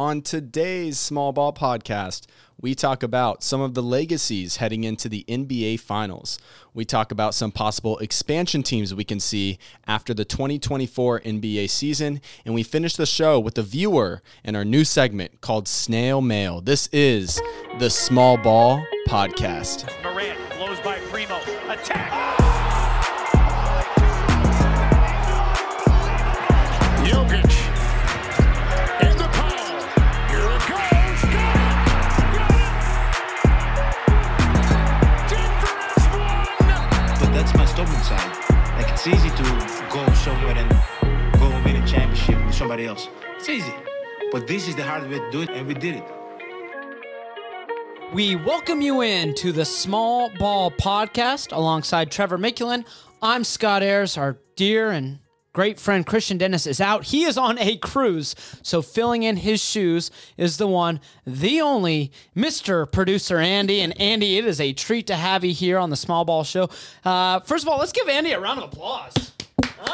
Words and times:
On 0.00 0.22
today's 0.22 0.98
Small 0.98 1.30
Ball 1.30 1.52
podcast, 1.52 2.24
we 2.58 2.74
talk 2.74 3.02
about 3.02 3.42
some 3.42 3.60
of 3.60 3.74
the 3.74 3.82
legacies 3.82 4.56
heading 4.56 4.82
into 4.82 5.10
the 5.10 5.26
NBA 5.28 5.78
Finals. 5.80 6.38
We 6.72 6.86
talk 6.86 7.12
about 7.12 7.34
some 7.34 7.52
possible 7.52 7.98
expansion 7.98 8.62
teams 8.62 8.94
we 8.94 9.04
can 9.04 9.20
see 9.20 9.58
after 9.86 10.14
the 10.14 10.24
2024 10.24 11.20
NBA 11.20 11.68
season. 11.68 12.22
And 12.46 12.54
we 12.54 12.62
finish 12.62 12.96
the 12.96 13.04
show 13.04 13.38
with 13.38 13.58
a 13.58 13.62
viewer 13.62 14.22
in 14.42 14.56
our 14.56 14.64
new 14.64 14.84
segment 14.84 15.42
called 15.42 15.68
Snail 15.68 16.22
Mail. 16.22 16.62
This 16.62 16.88
is 16.92 17.38
the 17.78 17.90
Small 17.90 18.38
Ball 18.38 18.82
Podcast. 19.06 19.84
Morant 20.02 20.38
blows 20.56 20.80
by 20.80 20.98
Primo. 21.10 21.36
Attack. 21.68 22.29
It's 39.02 39.08
easy 39.08 39.30
to 39.30 39.42
go 39.90 40.06
somewhere 40.12 40.54
and 40.54 40.70
go 41.40 41.48
win 41.64 41.76
a 41.76 41.86
championship 41.86 42.36
with 42.44 42.54
somebody 42.54 42.84
else. 42.84 43.08
It's 43.36 43.48
easy. 43.48 43.72
But 44.30 44.46
this 44.46 44.68
is 44.68 44.76
the 44.76 44.82
hard 44.82 45.08
way 45.08 45.18
to 45.18 45.30
do 45.30 45.40
it, 45.40 45.48
and 45.48 45.66
we 45.66 45.72
did 45.72 45.96
it. 45.96 46.04
We 48.12 48.36
welcome 48.36 48.82
you 48.82 49.00
in 49.00 49.34
to 49.36 49.52
the 49.52 49.64
Small 49.64 50.28
Ball 50.38 50.70
Podcast 50.70 51.56
alongside 51.56 52.10
Trevor 52.10 52.36
Mikulin. 52.36 52.84
I'm 53.22 53.42
Scott 53.42 53.82
Ayers. 53.82 54.18
Our 54.18 54.38
dear 54.54 54.90
and 54.90 55.20
great 55.52 55.78
friend 55.78 56.06
Christian 56.06 56.38
Dennis 56.38 56.66
is 56.66 56.80
out. 56.80 57.04
He 57.04 57.24
is 57.24 57.36
on 57.36 57.58
a 57.58 57.76
cruise, 57.76 58.34
so 58.62 58.82
filling 58.82 59.22
in 59.22 59.36
his 59.36 59.62
shoes 59.62 60.10
is 60.36 60.56
the 60.56 60.66
one, 60.66 61.00
the 61.26 61.60
only 61.60 62.12
Mr. 62.36 62.90
Producer 62.90 63.38
Andy. 63.38 63.80
And 63.80 63.98
Andy, 64.00 64.38
it 64.38 64.46
is 64.46 64.60
a 64.60 64.72
treat 64.72 65.06
to 65.08 65.16
have 65.16 65.44
you 65.44 65.52
here 65.52 65.78
on 65.78 65.90
the 65.90 65.96
Small 65.96 66.24
Ball 66.24 66.44
Show. 66.44 66.68
Uh, 67.04 67.40
first 67.40 67.64
of 67.64 67.68
all, 67.68 67.78
let's 67.78 67.92
give 67.92 68.08
Andy 68.08 68.32
a 68.32 68.40
round 68.40 68.60
of 68.60 68.72
applause. 68.72 69.32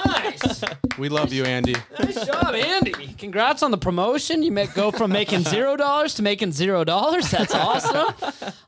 Nice. 0.05 0.62
We 0.98 1.11
love 1.11 1.30
you, 1.30 1.45
Andy. 1.45 1.75
Nice 2.00 2.25
job, 2.25 2.55
Andy. 2.55 3.14
Congrats 3.19 3.62
on 3.62 3.70
the 3.70 3.77
promotion. 3.77 4.42
You 4.42 4.67
go 4.69 4.91
from 4.91 5.12
making 5.12 5.41
zero 5.45 5.77
dollars 5.77 6.14
to 6.14 6.23
making 6.23 6.52
zero 6.52 6.84
dollars. 6.84 7.30
That's 7.30 7.55
awesome. 7.55 8.14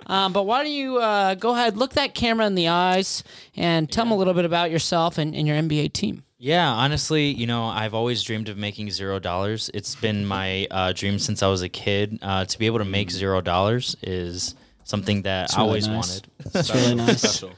Um, 0.07 0.35
but 0.35 0.43
why 0.43 0.63
don't 0.63 0.73
you 0.73 0.99
uh, 0.99 1.37
go 1.37 1.55
ahead, 1.55 1.79
look 1.79 1.95
that 1.95 2.15
camera 2.15 2.47
in 2.47 2.55
the 2.55 2.69
eyes, 2.69 3.25
and 3.57 3.91
tell 3.91 4.05
them 4.05 4.13
a 4.13 4.17
little 4.17 4.35
bit 4.35 4.45
about 4.45 4.71
yourself 4.71 5.17
and, 5.17 5.35
and 5.35 5.47
your 5.49 5.57
NBA 5.57 5.95
team. 5.95 6.23
Yeah, 6.39 6.71
honestly, 6.71 7.27
you 7.27 7.49
know, 7.49 7.65
I've 7.65 7.95
always 7.95 8.23
dreamed 8.23 8.49
of 8.49 8.57
making 8.57 8.91
zero 8.93 9.19
dollars. 9.19 9.71
It's 9.75 9.97
been 9.97 10.25
my 10.39 10.67
uh, 10.71 10.93
dream 10.93 11.19
since 11.19 11.43
I 11.43 11.49
was 11.49 11.63
a 11.63 11.69
kid. 11.69 12.19
Uh, 12.23 12.45
to 12.45 12.59
be 12.59 12.67
able 12.67 12.79
to 12.79 12.85
make 12.85 13.11
zero 13.11 13.41
dollars 13.41 13.97
is 14.03 14.55
something 14.85 15.23
that 15.23 15.53
I 15.53 15.57
really 15.57 15.69
always 15.69 15.89
nice. 15.89 15.95
wanted. 15.95 16.53
That's 16.53 16.75
really 16.75 16.95
nice. 17.07 17.45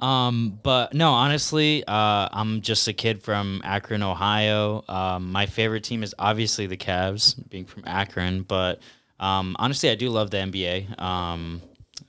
Um, 0.00 0.60
but 0.62 0.94
no, 0.94 1.10
honestly, 1.10 1.82
uh, 1.84 2.28
I'm 2.30 2.60
just 2.60 2.86
a 2.86 2.92
kid 2.92 3.20
from 3.20 3.60
Akron, 3.64 4.04
Ohio. 4.04 4.84
Um, 4.88 5.32
my 5.32 5.46
favorite 5.46 5.82
team 5.82 6.04
is 6.04 6.14
obviously 6.20 6.68
the 6.68 6.76
Cavs, 6.76 7.34
being 7.50 7.64
from 7.64 7.82
Akron. 7.84 8.42
But 8.42 8.80
um, 9.18 9.56
honestly, 9.58 9.90
I 9.90 9.96
do 9.96 10.08
love 10.10 10.30
the 10.30 10.36
NBA. 10.36 11.00
Um, 11.02 11.62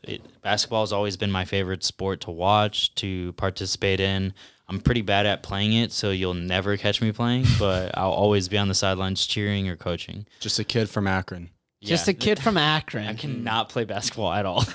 it, 0.03 0.22
basketball 0.44 0.83
has 0.83 0.94
always 0.94 1.17
been 1.17 1.31
my 1.31 1.45
favorite 1.45 1.83
sport 1.83 2.22
to 2.22 2.31
watch, 2.31 2.94
to 2.95 3.33
participate 3.33 4.00
in. 4.00 4.33
I'm 4.70 4.80
pretty 4.80 5.02
bad 5.02 5.25
at 5.25 5.42
playing 5.44 5.73
it, 5.73 5.92
so 5.92 6.12
you'll 6.12 6.34
never 6.36 6.78
catch 6.78 7.02
me 7.02 7.12
playing. 7.12 7.45
But 7.59 7.98
I'll 7.98 8.12
always 8.12 8.48
be 8.48 8.58
on 8.58 8.67
the 8.67 8.76
sidelines 8.76 9.26
cheering 9.26 9.67
or 9.67 9.76
coaching. 9.76 10.26
Just 10.39 10.59
a 10.59 10.64
kid 10.64 10.89
from 10.89 11.08
Akron. 11.08 11.50
Just 11.81 12.08
Yeah. 12.08 12.11
a 12.11 12.14
kid 12.14 12.39
from 12.39 12.58
Akron. 12.76 13.08
I 13.08 13.14
cannot 13.14 13.70
play 13.70 13.86
basketball 13.86 14.31
at 14.34 14.45
all. 14.45 14.64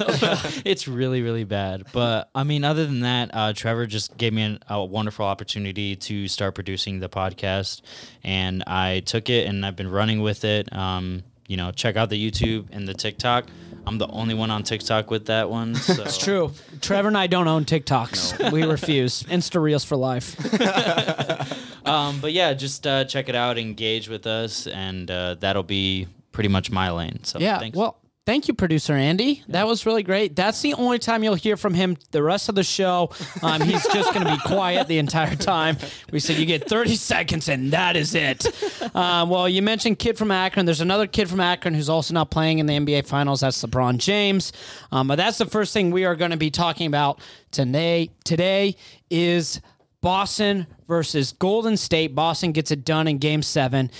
it's 0.64 0.88
really, 0.88 1.20
really 1.22 1.44
bad. 1.44 1.84
But 1.92 2.30
I 2.34 2.44
mean, 2.44 2.64
other 2.64 2.86
than 2.86 3.00
that, 3.00 3.30
uh, 3.32 3.52
Trevor 3.52 3.86
just 3.86 4.16
gave 4.16 4.32
me 4.32 4.42
an, 4.42 4.58
a 4.68 4.82
wonderful 4.84 5.26
opportunity 5.26 5.96
to 5.96 6.26
start 6.28 6.54
producing 6.54 7.00
the 7.00 7.08
podcast, 7.10 7.82
and 8.24 8.64
I 8.66 9.00
took 9.00 9.28
it 9.30 9.46
and 9.46 9.64
I've 9.66 9.76
been 9.76 9.90
running 9.90 10.20
with 10.22 10.44
it. 10.44 10.74
Um, 10.74 11.22
you 11.46 11.58
know, 11.58 11.70
check 11.72 11.96
out 11.96 12.08
the 12.08 12.30
YouTube 12.30 12.68
and 12.72 12.88
the 12.88 12.94
TikTok. 12.94 13.44
I'm 13.86 13.98
the 13.98 14.06
only 14.08 14.34
one 14.34 14.50
on 14.50 14.62
TikTok 14.62 15.10
with 15.10 15.26
that 15.26 15.50
one. 15.50 15.74
So. 15.84 16.02
It's 16.02 16.16
true. 16.18 16.52
Trevor 16.80 17.08
and 17.08 17.18
I 17.18 17.26
don't 17.26 17.46
own 17.48 17.64
TikToks. 17.66 18.50
We 18.52 18.62
refuse. 18.64 19.22
Insta 19.24 19.60
Reels 19.60 19.84
for 19.84 19.96
life. 19.96 20.34
Um, 21.86 22.18
but 22.20 22.32
yeah, 22.32 22.54
just 22.54 22.86
uh, 22.86 23.04
check 23.04 23.28
it 23.28 23.34
out, 23.34 23.58
engage 23.58 24.08
with 24.08 24.26
us, 24.26 24.66
and 24.66 25.10
uh, 25.10 25.34
that'll 25.38 25.62
be 25.62 26.06
pretty 26.32 26.48
much 26.48 26.70
my 26.70 26.90
lane. 26.90 27.22
So 27.24 27.38
Yeah. 27.38 27.58
thanks. 27.58 27.76
Well, 27.76 27.98
thank 28.26 28.48
you, 28.48 28.54
producer 28.54 28.92
Andy. 28.94 29.42
That 29.48 29.66
was 29.66 29.86
really 29.86 30.02
great. 30.02 30.34
That's 30.34 30.60
the 30.62 30.74
only 30.74 30.98
time 30.98 31.22
you'll 31.22 31.34
hear 31.34 31.56
from 31.56 31.74
him 31.74 31.96
the 32.10 32.22
rest 32.22 32.48
of 32.48 32.54
the 32.54 32.64
show. 32.64 33.10
Um, 33.42 33.60
he's 33.60 33.86
just 33.92 34.12
going 34.14 34.26
to 34.26 34.32
be 34.32 34.38
quiet 34.40 34.88
the 34.88 34.98
entire 34.98 35.36
time. 35.36 35.76
We 36.10 36.20
said 36.20 36.36
you 36.36 36.46
get 36.46 36.68
30 36.68 36.96
seconds 36.96 37.48
and 37.48 37.72
that 37.72 37.96
is 37.96 38.14
it. 38.14 38.46
Um, 38.94 39.30
well, 39.30 39.48
you 39.48 39.62
mentioned 39.62 39.98
kid 39.98 40.16
from 40.16 40.30
Akron. 40.30 40.66
There's 40.66 40.80
another 40.80 41.06
kid 41.06 41.28
from 41.28 41.40
Akron 41.40 41.74
who's 41.74 41.88
also 41.88 42.14
not 42.14 42.30
playing 42.30 42.58
in 42.58 42.66
the 42.66 42.74
NBA 42.74 43.06
Finals. 43.06 43.40
That's 43.40 43.62
LeBron 43.62 43.98
James. 43.98 44.52
Um, 44.92 45.08
but 45.08 45.16
that's 45.16 45.38
the 45.38 45.46
first 45.46 45.72
thing 45.72 45.90
we 45.90 46.04
are 46.04 46.16
going 46.16 46.30
to 46.30 46.36
be 46.36 46.50
talking 46.50 46.86
about 46.86 47.20
today. 47.50 48.10
Today 48.24 48.76
is 49.10 49.60
Boston 50.00 50.66
versus 50.86 51.32
Golden 51.32 51.76
State. 51.76 52.14
Boston 52.14 52.52
gets 52.52 52.70
it 52.70 52.84
done 52.84 53.08
in 53.08 53.18
Game 53.18 53.42
Seven. 53.42 53.90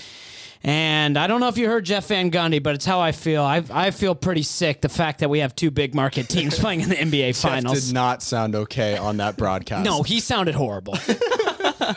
And 0.67 1.15
I 1.15 1.27
don't 1.27 1.41
know 1.41 1.47
if 1.47 1.59
you 1.59 1.67
heard 1.67 1.85
Jeff 1.85 2.07
Van 2.07 2.31
Gundy, 2.31 2.61
but 2.61 2.73
it's 2.73 2.85
how 2.85 2.99
I 2.99 3.11
feel. 3.11 3.43
I, 3.43 3.63
I 3.69 3.91
feel 3.91 4.15
pretty 4.15 4.41
sick 4.41 4.81
the 4.81 4.89
fact 4.89 5.19
that 5.19 5.29
we 5.29 5.39
have 5.39 5.55
two 5.55 5.69
big 5.69 5.93
market 5.93 6.27
teams 6.27 6.57
playing 6.59 6.81
in 6.81 6.89
the 6.89 6.95
NBA 6.95 7.27
Jeff 7.27 7.37
Finals. 7.37 7.85
did 7.85 7.93
not 7.93 8.23
sound 8.23 8.55
okay 8.55 8.97
on 8.97 9.17
that 9.17 9.37
broadcast. 9.37 9.85
no, 9.85 10.01
he 10.01 10.19
sounded 10.19 10.55
horrible. 10.55 10.97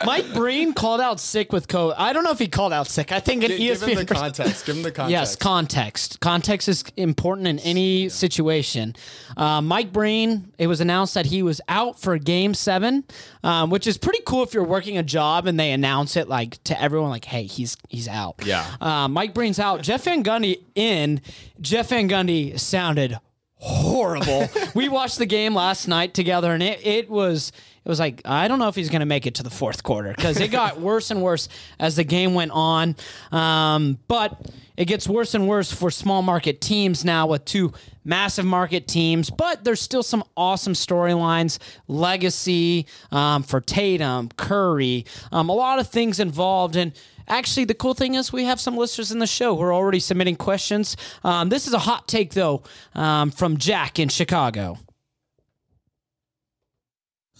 Mike 0.05 0.33
Breen 0.33 0.73
called 0.73 1.01
out 1.01 1.19
sick 1.19 1.51
with 1.53 1.67
COVID. 1.67 1.95
I 1.97 2.13
don't 2.13 2.23
know 2.23 2.31
if 2.31 2.39
he 2.39 2.47
called 2.47 2.73
out 2.73 2.87
sick. 2.87 3.11
I 3.11 3.19
think 3.19 3.43
an 3.43 3.51
Gi- 3.51 3.57
give 3.57 3.81
him 3.81 3.95
the 3.95 4.05
context. 4.05 4.65
Give 4.65 4.75
him 4.77 4.83
the 4.83 4.91
context. 4.91 5.11
Yes, 5.11 5.35
context. 5.35 6.19
Context 6.19 6.67
is 6.67 6.83
important 6.97 7.47
in 7.47 7.59
any 7.59 8.09
situation. 8.09 8.95
Uh, 9.37 9.61
Mike 9.61 9.91
Breen, 9.93 10.51
it 10.57 10.67
was 10.67 10.81
announced 10.81 11.13
that 11.13 11.25
he 11.25 11.43
was 11.43 11.61
out 11.67 11.99
for 11.99 12.17
game 12.17 12.53
seven, 12.53 13.03
um, 13.43 13.69
which 13.69 13.87
is 13.87 13.97
pretty 13.97 14.21
cool 14.25 14.43
if 14.43 14.53
you're 14.53 14.63
working 14.63 14.97
a 14.97 15.03
job 15.03 15.47
and 15.47 15.59
they 15.59 15.71
announce 15.71 16.15
it 16.15 16.27
like 16.27 16.61
to 16.65 16.81
everyone, 16.81 17.09
like, 17.09 17.25
hey, 17.25 17.43
he's 17.43 17.77
he's 17.87 18.07
out. 18.07 18.35
Yeah. 18.45 18.65
Uh, 18.81 19.07
Mike 19.07 19.33
Breen's 19.33 19.59
out. 19.59 19.81
Jeff 19.81 20.03
Van 20.03 20.23
Gundy 20.23 20.63
in. 20.75 21.21
Jeff 21.61 21.89
Van 21.89 22.07
Gundy 22.09 22.59
sounded 22.59 23.19
horrible. 23.55 24.47
we 24.75 24.89
watched 24.89 25.17
the 25.17 25.25
game 25.25 25.53
last 25.53 25.87
night 25.87 26.13
together, 26.13 26.53
and 26.53 26.63
it, 26.63 26.85
it 26.85 27.09
was 27.09 27.51
it 27.89 27.91
was 27.91 27.99
like 27.99 28.21
I 28.23 28.47
don't 28.47 28.59
know 28.59 28.67
if 28.67 28.75
he's 28.75 28.91
going 28.91 28.99
to 28.99 29.07
make 29.07 29.25
it 29.25 29.33
to 29.35 29.43
the 29.43 29.49
fourth 29.49 29.81
quarter 29.81 30.13
because 30.15 30.39
it 30.39 30.51
got 30.51 30.79
worse 30.79 31.09
and 31.09 31.23
worse 31.23 31.49
as 31.79 31.95
the 31.95 32.03
game 32.03 32.35
went 32.35 32.51
on. 32.51 32.95
Um, 33.31 33.97
but 34.07 34.39
it 34.77 34.85
gets 34.85 35.09
worse 35.09 35.33
and 35.33 35.47
worse 35.47 35.71
for 35.71 35.89
small 35.89 36.21
market 36.21 36.61
teams 36.61 37.03
now 37.03 37.25
with 37.25 37.45
two 37.45 37.73
massive 38.05 38.45
market 38.45 38.87
teams. 38.87 39.31
But 39.31 39.63
there's 39.63 39.81
still 39.81 40.03
some 40.03 40.23
awesome 40.37 40.73
storylines, 40.73 41.57
legacy 41.87 42.85
um, 43.11 43.41
for 43.41 43.59
Tatum, 43.59 44.29
Curry, 44.37 45.07
um, 45.31 45.49
a 45.49 45.53
lot 45.53 45.79
of 45.79 45.89
things 45.89 46.19
involved 46.19 46.75
and. 46.75 46.93
Actually, 47.31 47.65
the 47.65 47.75
cool 47.75 47.93
thing 47.93 48.15
is 48.15 48.33
we 48.33 48.45
have 48.45 48.59
some 48.59 48.75
listeners 48.75 49.11
in 49.11 49.19
the 49.19 49.27
show 49.27 49.55
who 49.55 49.61
are 49.61 49.71
already 49.71 49.99
submitting 49.99 50.35
questions. 50.35 50.97
Um, 51.23 51.49
this 51.49 51.67
is 51.67 51.73
a 51.73 51.77
hot 51.77 52.07
take, 52.07 52.33
though, 52.33 52.63
um, 52.95 53.29
from 53.29 53.57
Jack 53.57 53.99
in 53.99 54.09
Chicago. 54.09 54.79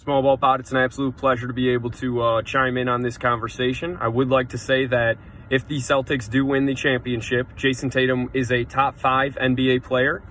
Small 0.09 0.23
Ball 0.23 0.37
Pod, 0.39 0.59
it's 0.59 0.71
an 0.71 0.77
absolute 0.77 1.15
pleasure 1.17 1.45
to 1.45 1.53
be 1.53 1.69
able 1.69 1.91
to 1.91 2.19
uh, 2.23 2.41
chime 2.41 2.77
in 2.77 2.89
on 2.89 3.03
this 3.03 3.15
conversation. 3.15 3.95
I 4.01 4.07
would 4.07 4.27
like 4.27 4.49
to 4.49 4.57
say 4.57 4.87
that 4.87 5.19
if 5.51 5.67
the 5.67 5.77
Celtics 5.77 6.27
do 6.27 6.43
win 6.47 6.65
the 6.65 6.73
championship, 6.73 7.55
Jayson 7.55 7.91
Tatum 7.91 8.31
is 8.33 8.51
a 8.51 8.63
top 8.63 8.97
five 8.97 9.35
NBA 9.35 9.83
player. 9.83 10.23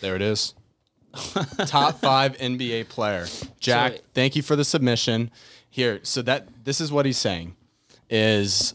There 0.00 0.16
it 0.16 0.22
is. 0.22 0.54
Top 1.66 2.00
five 2.00 2.36
NBA 2.38 2.88
player. 2.88 3.26
Jack, 3.60 3.92
So- 3.92 3.98
thank 4.12 4.34
you 4.34 4.42
for 4.42 4.56
the 4.56 4.64
submission. 4.64 5.30
Here, 5.70 6.00
so 6.02 6.20
that 6.22 6.48
this 6.64 6.80
is 6.80 6.90
what 6.90 7.06
he's 7.06 7.18
saying 7.18 7.54
is 8.10 8.74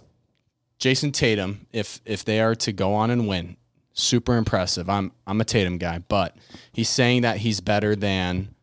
Jayson 0.80 1.12
Tatum, 1.12 1.68
if 1.74 2.00
if 2.06 2.24
they 2.24 2.40
are 2.40 2.56
to 2.56 2.72
go 2.72 2.94
on 2.94 3.12
and 3.12 3.28
win, 3.28 3.58
super 3.92 4.38
impressive. 4.38 4.90
I'm 4.90 5.12
I'm 5.28 5.42
a 5.42 5.46
Tatum 5.46 5.78
guy, 5.78 6.00
but 6.00 6.38
he's 6.72 6.88
saying 6.88 7.24
that 7.24 7.40
he's 7.40 7.60
better 7.60 7.94
than 7.98 8.54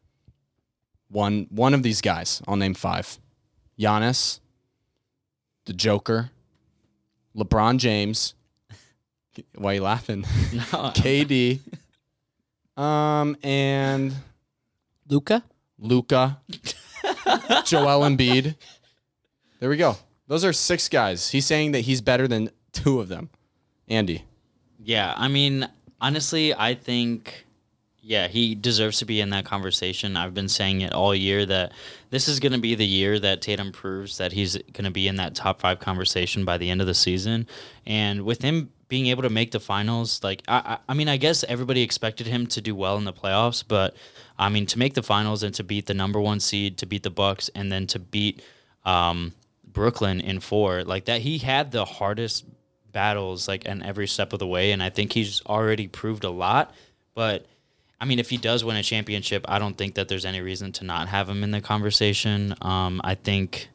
one 1.14 1.46
one 1.50 1.74
of 1.74 1.82
these 1.82 2.00
guys. 2.00 2.42
I'll 2.46 2.56
name 2.56 2.74
five. 2.74 3.18
Giannis, 3.78 4.40
the 5.64 5.72
Joker, 5.72 6.30
LeBron 7.36 7.78
James. 7.78 8.34
Why 9.54 9.72
are 9.72 9.74
you 9.74 9.82
laughing? 9.82 10.22
KD. 10.62 11.60
Um 12.76 13.36
and 13.42 14.14
Luka? 15.08 15.42
Luka, 15.78 16.40
Joel 17.64 18.02
Embiid. 18.08 18.56
There 19.60 19.68
we 19.68 19.76
go. 19.76 19.96
Those 20.26 20.44
are 20.44 20.52
six 20.52 20.88
guys. 20.88 21.30
He's 21.30 21.46
saying 21.46 21.72
that 21.72 21.80
he's 21.80 22.00
better 22.00 22.26
than 22.26 22.50
two 22.72 23.00
of 23.00 23.08
them. 23.08 23.28
Andy. 23.88 24.24
Yeah, 24.82 25.12
I 25.16 25.28
mean, 25.28 25.68
honestly, 26.00 26.54
I 26.54 26.74
think, 26.74 27.43
yeah, 28.06 28.28
he 28.28 28.54
deserves 28.54 28.98
to 28.98 29.06
be 29.06 29.22
in 29.22 29.30
that 29.30 29.46
conversation. 29.46 30.14
I've 30.14 30.34
been 30.34 30.50
saying 30.50 30.82
it 30.82 30.92
all 30.92 31.14
year 31.14 31.46
that 31.46 31.72
this 32.10 32.28
is 32.28 32.38
going 32.38 32.52
to 32.52 32.58
be 32.58 32.74
the 32.74 32.86
year 32.86 33.18
that 33.18 33.40
Tatum 33.40 33.72
proves 33.72 34.18
that 34.18 34.30
he's 34.30 34.58
going 34.74 34.84
to 34.84 34.90
be 34.90 35.08
in 35.08 35.16
that 35.16 35.34
top 35.34 35.58
five 35.62 35.80
conversation 35.80 36.44
by 36.44 36.58
the 36.58 36.68
end 36.68 36.82
of 36.82 36.86
the 36.86 36.94
season. 36.94 37.46
And 37.86 38.26
with 38.26 38.42
him 38.42 38.70
being 38.88 39.06
able 39.06 39.22
to 39.22 39.30
make 39.30 39.52
the 39.52 39.60
finals, 39.60 40.22
like, 40.22 40.42
I, 40.46 40.76
I, 40.86 40.92
mean, 40.92 41.08
I 41.08 41.16
guess 41.16 41.44
everybody 41.44 41.80
expected 41.80 42.26
him 42.26 42.46
to 42.48 42.60
do 42.60 42.74
well 42.74 42.98
in 42.98 43.04
the 43.04 43.12
playoffs, 43.14 43.64
but 43.66 43.96
I 44.38 44.50
mean, 44.50 44.66
to 44.66 44.78
make 44.78 44.92
the 44.92 45.02
finals 45.02 45.42
and 45.42 45.54
to 45.54 45.64
beat 45.64 45.86
the 45.86 45.94
number 45.94 46.20
one 46.20 46.40
seed, 46.40 46.76
to 46.78 46.86
beat 46.86 47.04
the 47.04 47.10
Bucks, 47.10 47.48
and 47.54 47.72
then 47.72 47.86
to 47.86 47.98
beat 47.98 48.42
um, 48.84 49.32
Brooklyn 49.66 50.20
in 50.20 50.40
four, 50.40 50.84
like 50.84 51.06
that, 51.06 51.22
he 51.22 51.38
had 51.38 51.72
the 51.72 51.86
hardest 51.86 52.44
battles 52.92 53.48
like 53.48 53.64
in 53.64 53.82
every 53.82 54.06
step 54.06 54.32
of 54.34 54.38
the 54.38 54.46
way 54.46 54.70
and 54.70 54.80
I 54.80 54.88
think 54.88 55.12
he's 55.12 55.42
already 55.46 55.88
proved 55.88 56.22
a 56.22 56.30
lot 56.30 56.72
but 57.14 57.44
I 58.00 58.04
mean 58.04 58.18
if 58.18 58.30
he 58.30 58.36
does 58.36 58.64
win 58.64 58.76
a 58.76 58.82
championship 58.82 59.44
I 59.48 59.58
don't 59.58 59.76
think 59.76 59.94
that 59.94 60.08
there's 60.08 60.24
any 60.24 60.40
reason 60.40 60.72
to 60.72 60.84
not 60.84 61.08
have 61.08 61.28
him 61.28 61.42
in 61.42 61.50
the 61.50 61.60
conversation 61.60 62.54
um, 62.62 63.00
I 63.04 63.14
think 63.14 63.68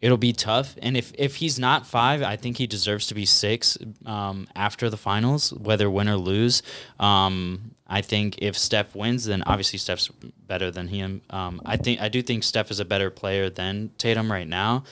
it'll 0.00 0.16
be 0.16 0.32
tough 0.32 0.76
and 0.80 0.96
if 0.96 1.12
if 1.18 1.36
he's 1.36 1.58
not 1.58 1.86
5 1.86 2.22
I 2.22 2.36
think 2.36 2.58
he 2.58 2.66
deserves 2.66 3.06
to 3.08 3.14
be 3.14 3.24
6 3.24 3.78
um, 4.06 4.46
after 4.54 4.90
the 4.90 4.96
finals 4.96 5.52
whether 5.52 5.90
win 5.90 6.08
or 6.08 6.16
lose 6.16 6.62
um, 6.98 7.72
I 7.86 8.02
think 8.02 8.38
if 8.38 8.56
Steph 8.56 8.94
wins 8.94 9.24
then 9.24 9.42
obviously 9.44 9.78
Steph's 9.78 10.08
better 10.46 10.70
than 10.70 10.88
him 10.88 11.22
um, 11.30 11.60
I 11.64 11.76
think 11.76 12.00
I 12.00 12.08
do 12.08 12.22
think 12.22 12.44
Steph 12.44 12.70
is 12.70 12.80
a 12.80 12.84
better 12.84 13.10
player 13.10 13.50
than 13.50 13.90
Tatum 13.98 14.30
right 14.30 14.48
now 14.48 14.84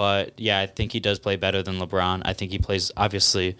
but 0.00 0.38
yeah, 0.38 0.60
I 0.60 0.66
think 0.66 0.92
he 0.92 1.00
does 1.00 1.18
play 1.18 1.36
better 1.36 1.62
than 1.62 1.78
LeBron. 1.78 2.22
I 2.24 2.32
think 2.32 2.52
he 2.52 2.58
plays. 2.58 2.90
Obviously, 2.96 3.56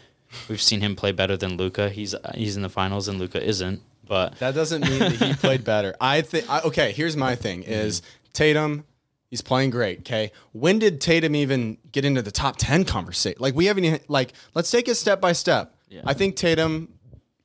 we've 0.48 0.62
seen 0.62 0.80
him 0.80 0.96
play 0.96 1.12
better 1.12 1.36
than 1.36 1.58
Luka. 1.58 1.90
He's 1.90 2.14
he's 2.34 2.56
in 2.56 2.62
the 2.62 2.70
finals 2.70 3.08
and 3.08 3.18
Luka 3.18 3.42
isn't. 3.44 3.82
But 4.10 4.40
That 4.40 4.56
doesn't 4.56 4.82
mean 4.82 4.98
that 4.98 5.12
he 5.12 5.34
played 5.40 5.62
better. 5.62 5.94
I 6.00 6.22
think. 6.22 6.50
Okay, 6.64 6.90
here's 6.90 7.16
my 7.16 7.36
thing: 7.36 7.62
mm-hmm. 7.62 7.70
is 7.70 8.02
Tatum. 8.32 8.84
He's 9.28 9.40
playing 9.40 9.70
great. 9.70 10.00
Okay, 10.00 10.32
when 10.50 10.80
did 10.80 11.00
Tatum 11.00 11.36
even 11.36 11.78
get 11.92 12.04
into 12.04 12.20
the 12.20 12.32
top 12.32 12.56
ten 12.58 12.84
conversation? 12.84 13.38
Like 13.40 13.54
we 13.54 13.66
haven't 13.66 13.84
even 13.84 14.00
like. 14.08 14.32
Let's 14.52 14.68
take 14.68 14.88
it 14.88 14.96
step 14.96 15.20
by 15.20 15.30
step. 15.30 15.76
I 16.04 16.12
think 16.14 16.34
Tatum 16.34 16.92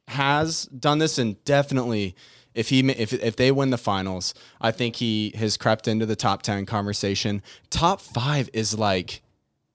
has 0.07 0.65
done 0.65 0.97
this, 0.97 1.19
and 1.19 1.41
definitely, 1.45 2.15
if 2.55 2.69
he 2.69 2.79
if 2.79 3.13
if 3.13 3.35
they 3.35 3.51
win 3.51 3.69
the 3.69 3.77
finals, 3.77 4.33
I 4.59 4.71
think 4.71 4.95
he 4.95 5.33
has 5.35 5.57
crept 5.57 5.87
into 5.87 6.07
the 6.07 6.15
top 6.15 6.41
ten 6.41 6.65
conversation. 6.65 7.43
Top 7.69 8.01
five 8.01 8.49
is 8.53 8.75
like, 8.75 9.21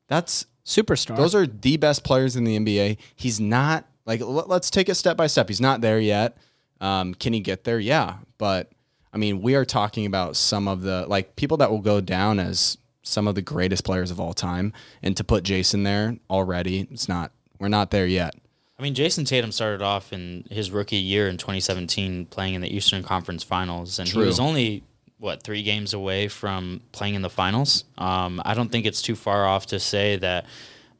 that's 0.09 0.45
Superstar. 0.65 1.17
those 1.17 1.37
are 1.37 1.47
the 1.47 1.77
best 1.77 2.03
players 2.03 2.35
in 2.35 2.43
the 2.43 2.59
NBA. 2.59 2.99
He's 3.15 3.39
not 3.39 3.87
like 4.07 4.21
let's 4.25 4.71
take 4.71 4.89
it 4.89 4.97
step 4.97 5.17
by 5.17 5.29
step. 5.29 5.47
He's 5.47 5.61
not 5.61 5.83
there 5.83 6.01
yet. 6.01 6.37
Um, 6.81 7.15
can 7.15 7.32
he 7.32 7.41
get 7.41 7.65
there? 7.65 7.79
Yeah, 7.79 8.17
but 8.38 8.73
I 9.12 9.19
mean, 9.19 9.43
we 9.43 9.55
are 9.55 9.65
talking 9.65 10.06
about 10.06 10.37
some 10.37 10.69
of 10.69 10.82
the 10.82 11.06
like 11.09 11.37
people 11.37 11.56
that 11.59 11.71
will 11.71 11.81
go 11.81 12.00
down 12.00 12.38
as 12.38 12.79
some 13.03 13.27
of 13.27 13.35
the 13.35 13.43
greatest 13.43 13.85
players 13.85 14.11
of 14.11 14.21
all 14.21 14.32
time, 14.35 14.73
and 15.03 15.17
to 15.17 15.25
put 15.25 15.44
Jayson 15.44 15.82
there 15.82 16.17
already, 16.29 16.88
it's 16.91 17.09
not. 17.09 17.32
We're 17.59 17.69
not 17.69 17.91
there 17.91 18.06
yet. 18.06 18.35
I 18.79 18.82
mean, 18.82 18.94
Jayson 18.94 19.27
Tatum 19.27 19.53
started 19.53 19.82
off 19.82 20.11
in 20.11 20.47
his 20.50 20.71
rookie 20.71 20.97
year 20.97 21.29
in 21.29 21.37
2017 21.37 22.25
playing 22.27 22.55
in 22.55 22.62
the 22.62 22.75
Eastern 22.75 23.03
Conference 23.03 23.43
Finals, 23.43 23.99
and 23.99 24.09
True. 24.09 24.23
he 24.23 24.27
was 24.27 24.41
only 24.41 24.82
what 25.19 25.43
three 25.43 25.62
games 25.62 25.93
away 25.93 26.29
from 26.29 26.81
playing 26.93 27.15
in 27.15 27.21
the 27.21 27.29
finals. 27.29 27.85
Um, 27.99 28.41
I 28.43 28.55
don't 28.55 28.73
think 28.73 28.87
it's 28.87 29.03
too 29.03 29.15
far 29.15 29.44
off 29.44 29.67
to 29.67 29.79
say 29.79 30.17
that 30.17 30.47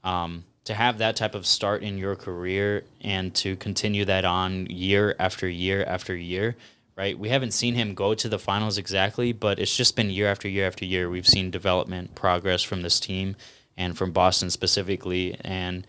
um, 0.05 0.45
to 0.71 0.75
have 0.75 0.99
that 0.99 1.17
type 1.17 1.35
of 1.35 1.47
start 1.47 1.83
in 1.83 1.99
your 1.99 2.15
career 2.15 2.85
and 3.01 3.35
to 3.35 3.57
continue 3.57 4.05
that 4.05 4.25
on 4.25 4.67
year 4.67 5.17
after 5.19 5.49
year 5.49 5.85
after 5.85 6.15
year. 6.15 6.57
Right, 6.97 7.19
we 7.19 7.29
haven't 7.31 7.53
seen 7.53 7.75
him 7.75 7.95
go 7.95 8.15
to 8.15 8.29
the 8.29 8.39
finals 8.39 8.79
exactly, 8.79 9.33
but 9.33 9.59
it's 9.59 9.75
just 9.75 9.97
been 9.97 10.11
year 10.11 10.29
after 10.29 10.49
year 10.49 10.67
after 10.67 10.85
year. 10.85 11.09
We've 11.09 11.27
seen 11.27 11.51
development, 11.51 12.15
progress 12.15 12.63
from 12.63 12.83
this 12.83 13.01
team, 13.01 13.37
and 13.77 13.97
from 13.97 14.13
Boston 14.13 14.51
specifically, 14.51 15.35
and 15.41 15.87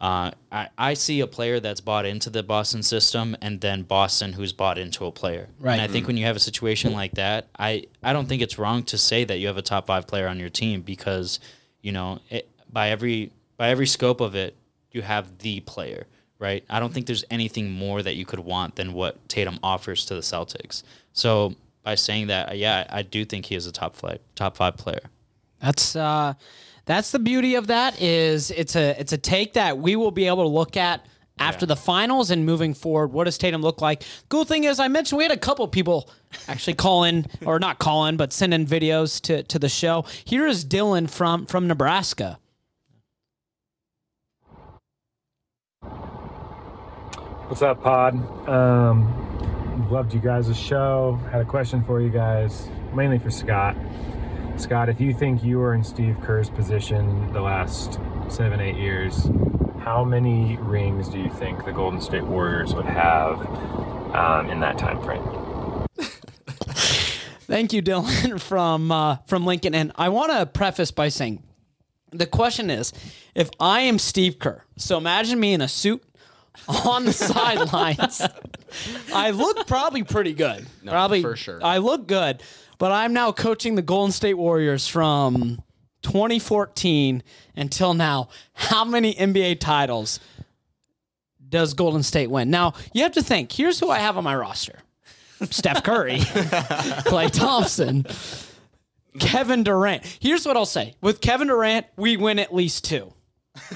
uh, 0.00 0.30
I, 0.50 0.68
I 0.78 0.94
see 0.94 1.20
a 1.20 1.26
player 1.26 1.60
that's 1.60 1.80
bought 1.80 2.06
into 2.06 2.30
the 2.30 2.42
Boston 2.42 2.82
system 2.82 3.36
and 3.42 3.60
then 3.60 3.82
Boston 3.82 4.32
who's 4.32 4.52
bought 4.52 4.78
into 4.78 5.04
a 5.06 5.12
player. 5.12 5.48
Right. 5.60 5.74
And 5.74 5.82
I 5.82 5.86
think 5.86 6.06
when 6.06 6.16
you 6.16 6.24
have 6.24 6.36
a 6.36 6.40
situation 6.40 6.92
like 6.92 7.12
that, 7.12 7.48
I, 7.58 7.84
I 8.02 8.12
don't 8.12 8.28
think 8.28 8.40
it's 8.40 8.58
wrong 8.58 8.84
to 8.84 8.98
say 8.98 9.24
that 9.24 9.38
you 9.38 9.48
have 9.48 9.56
a 9.56 9.62
top 9.62 9.86
five 9.86 10.06
player 10.06 10.28
on 10.28 10.38
your 10.38 10.50
team 10.50 10.82
because, 10.82 11.40
you 11.82 11.92
know, 11.92 12.20
it, 12.30 12.48
by 12.72 12.90
every 12.90 13.32
by 13.58 13.68
every 13.68 13.86
scope 13.86 14.22
of 14.22 14.34
it, 14.34 14.56
you 14.92 15.02
have 15.02 15.38
the 15.38 15.60
player, 15.60 16.06
right? 16.38 16.64
I 16.70 16.80
don't 16.80 16.94
think 16.94 17.06
there's 17.06 17.24
anything 17.30 17.70
more 17.70 18.02
that 18.02 18.14
you 18.14 18.24
could 18.24 18.40
want 18.40 18.76
than 18.76 18.94
what 18.94 19.28
Tatum 19.28 19.58
offers 19.62 20.06
to 20.06 20.14
the 20.14 20.22
Celtics. 20.22 20.82
So 21.12 21.54
by 21.82 21.96
saying 21.96 22.28
that, 22.28 22.56
yeah, 22.56 22.86
I 22.88 23.02
do 23.02 23.26
think 23.26 23.44
he 23.46 23.54
is 23.54 23.66
a 23.66 23.72
top 23.72 23.94
five 23.94 24.20
top 24.34 24.56
five 24.56 24.78
player. 24.78 25.02
That's 25.60 25.94
uh, 25.94 26.34
that's 26.86 27.10
the 27.10 27.18
beauty 27.18 27.56
of 27.56 27.66
that 27.66 28.00
is 28.00 28.50
it's 28.50 28.76
a 28.76 28.98
it's 28.98 29.12
a 29.12 29.18
take 29.18 29.54
that 29.54 29.76
we 29.78 29.96
will 29.96 30.12
be 30.12 30.26
able 30.26 30.44
to 30.44 30.48
look 30.48 30.76
at 30.76 31.04
after 31.40 31.66
the 31.66 31.76
finals 31.76 32.30
and 32.30 32.44
moving 32.44 32.74
forward. 32.74 33.12
What 33.12 33.24
does 33.24 33.38
Tatum 33.38 33.62
look 33.62 33.80
like? 33.80 34.02
Cool 34.28 34.44
thing 34.44 34.64
is, 34.64 34.80
I 34.80 34.88
mentioned 34.88 35.18
we 35.18 35.24
had 35.24 35.32
a 35.32 35.36
couple 35.36 35.66
people 35.68 36.10
actually 36.48 36.74
call 36.74 37.04
in 37.04 37.26
or 37.44 37.58
not 37.58 37.78
call 37.78 38.06
in, 38.06 38.16
but 38.16 38.32
send 38.32 38.54
in 38.54 38.66
videos 38.66 39.20
to 39.22 39.42
to 39.44 39.58
the 39.58 39.68
show. 39.68 40.04
Here 40.24 40.46
is 40.46 40.64
Dylan 40.64 41.10
from 41.10 41.46
from 41.46 41.66
Nebraska. 41.66 42.38
What's 47.48 47.62
up, 47.62 47.82
Pod? 47.82 48.14
Um, 48.46 49.88
loved 49.90 50.12
you 50.12 50.20
guys' 50.20 50.54
show. 50.54 51.18
Had 51.32 51.40
a 51.40 51.46
question 51.46 51.82
for 51.82 51.98
you 51.98 52.10
guys, 52.10 52.68
mainly 52.92 53.18
for 53.18 53.30
Scott. 53.30 53.74
Scott, 54.58 54.90
if 54.90 55.00
you 55.00 55.14
think 55.14 55.42
you 55.42 55.58
were 55.58 55.72
in 55.72 55.82
Steve 55.82 56.18
Kerr's 56.20 56.50
position 56.50 57.32
the 57.32 57.40
last 57.40 57.98
seven, 58.28 58.60
eight 58.60 58.76
years, 58.76 59.30
how 59.80 60.04
many 60.04 60.58
rings 60.58 61.08
do 61.08 61.18
you 61.18 61.30
think 61.30 61.64
the 61.64 61.72
Golden 61.72 62.02
State 62.02 62.24
Warriors 62.24 62.74
would 62.74 62.84
have 62.84 63.40
um, 64.14 64.50
in 64.50 64.60
that 64.60 64.76
time 64.76 65.02
frame? 65.02 65.24
Thank 67.46 67.72
you, 67.72 67.80
Dylan 67.80 68.38
from 68.46 68.92
uh, 68.92 69.16
from 69.26 69.46
Lincoln. 69.46 69.74
And 69.74 69.92
I 69.96 70.10
want 70.10 70.32
to 70.32 70.44
preface 70.44 70.90
by 70.90 71.08
saying 71.08 71.42
the 72.10 72.26
question 72.26 72.68
is, 72.68 72.92
if 73.34 73.48
I 73.58 73.80
am 73.80 73.98
Steve 73.98 74.38
Kerr, 74.38 74.64
so 74.76 74.98
imagine 74.98 75.40
me 75.40 75.54
in 75.54 75.62
a 75.62 75.68
suit 75.68 76.02
on 76.68 77.04
the 77.04 77.12
sidelines. 77.12 78.22
I 79.14 79.30
look 79.30 79.66
probably 79.66 80.02
pretty 80.02 80.34
good. 80.34 80.66
probably 80.86 81.22
for 81.22 81.36
sure. 81.36 81.60
I 81.62 81.78
look 81.78 82.06
good, 82.06 82.42
but 82.78 82.92
I'm 82.92 83.12
now 83.12 83.32
coaching 83.32 83.74
the 83.74 83.82
Golden 83.82 84.12
State 84.12 84.34
Warriors 84.34 84.86
from 84.86 85.62
2014 86.02 87.22
until 87.56 87.94
now. 87.94 88.28
How 88.54 88.84
many 88.84 89.14
NBA 89.14 89.60
titles 89.60 90.20
does 91.48 91.74
Golden 91.74 92.02
State 92.02 92.30
win? 92.30 92.50
Now, 92.50 92.74
you 92.92 93.02
have 93.02 93.12
to 93.12 93.22
think, 93.22 93.50
here's 93.52 93.80
who 93.80 93.90
I 93.90 93.98
have 93.98 94.16
on 94.16 94.24
my 94.24 94.36
roster. 94.36 94.80
Steph 95.50 95.84
Curry, 95.84 96.18
Klay 96.18 97.30
Thompson, 97.30 98.04
Kevin 99.20 99.62
Durant. 99.62 100.04
Here's 100.20 100.44
what 100.44 100.56
I'll 100.56 100.66
say. 100.66 100.96
With 101.00 101.20
Kevin 101.20 101.46
Durant, 101.48 101.86
we 101.96 102.16
win 102.16 102.40
at 102.40 102.52
least 102.52 102.84
two. 102.84 103.12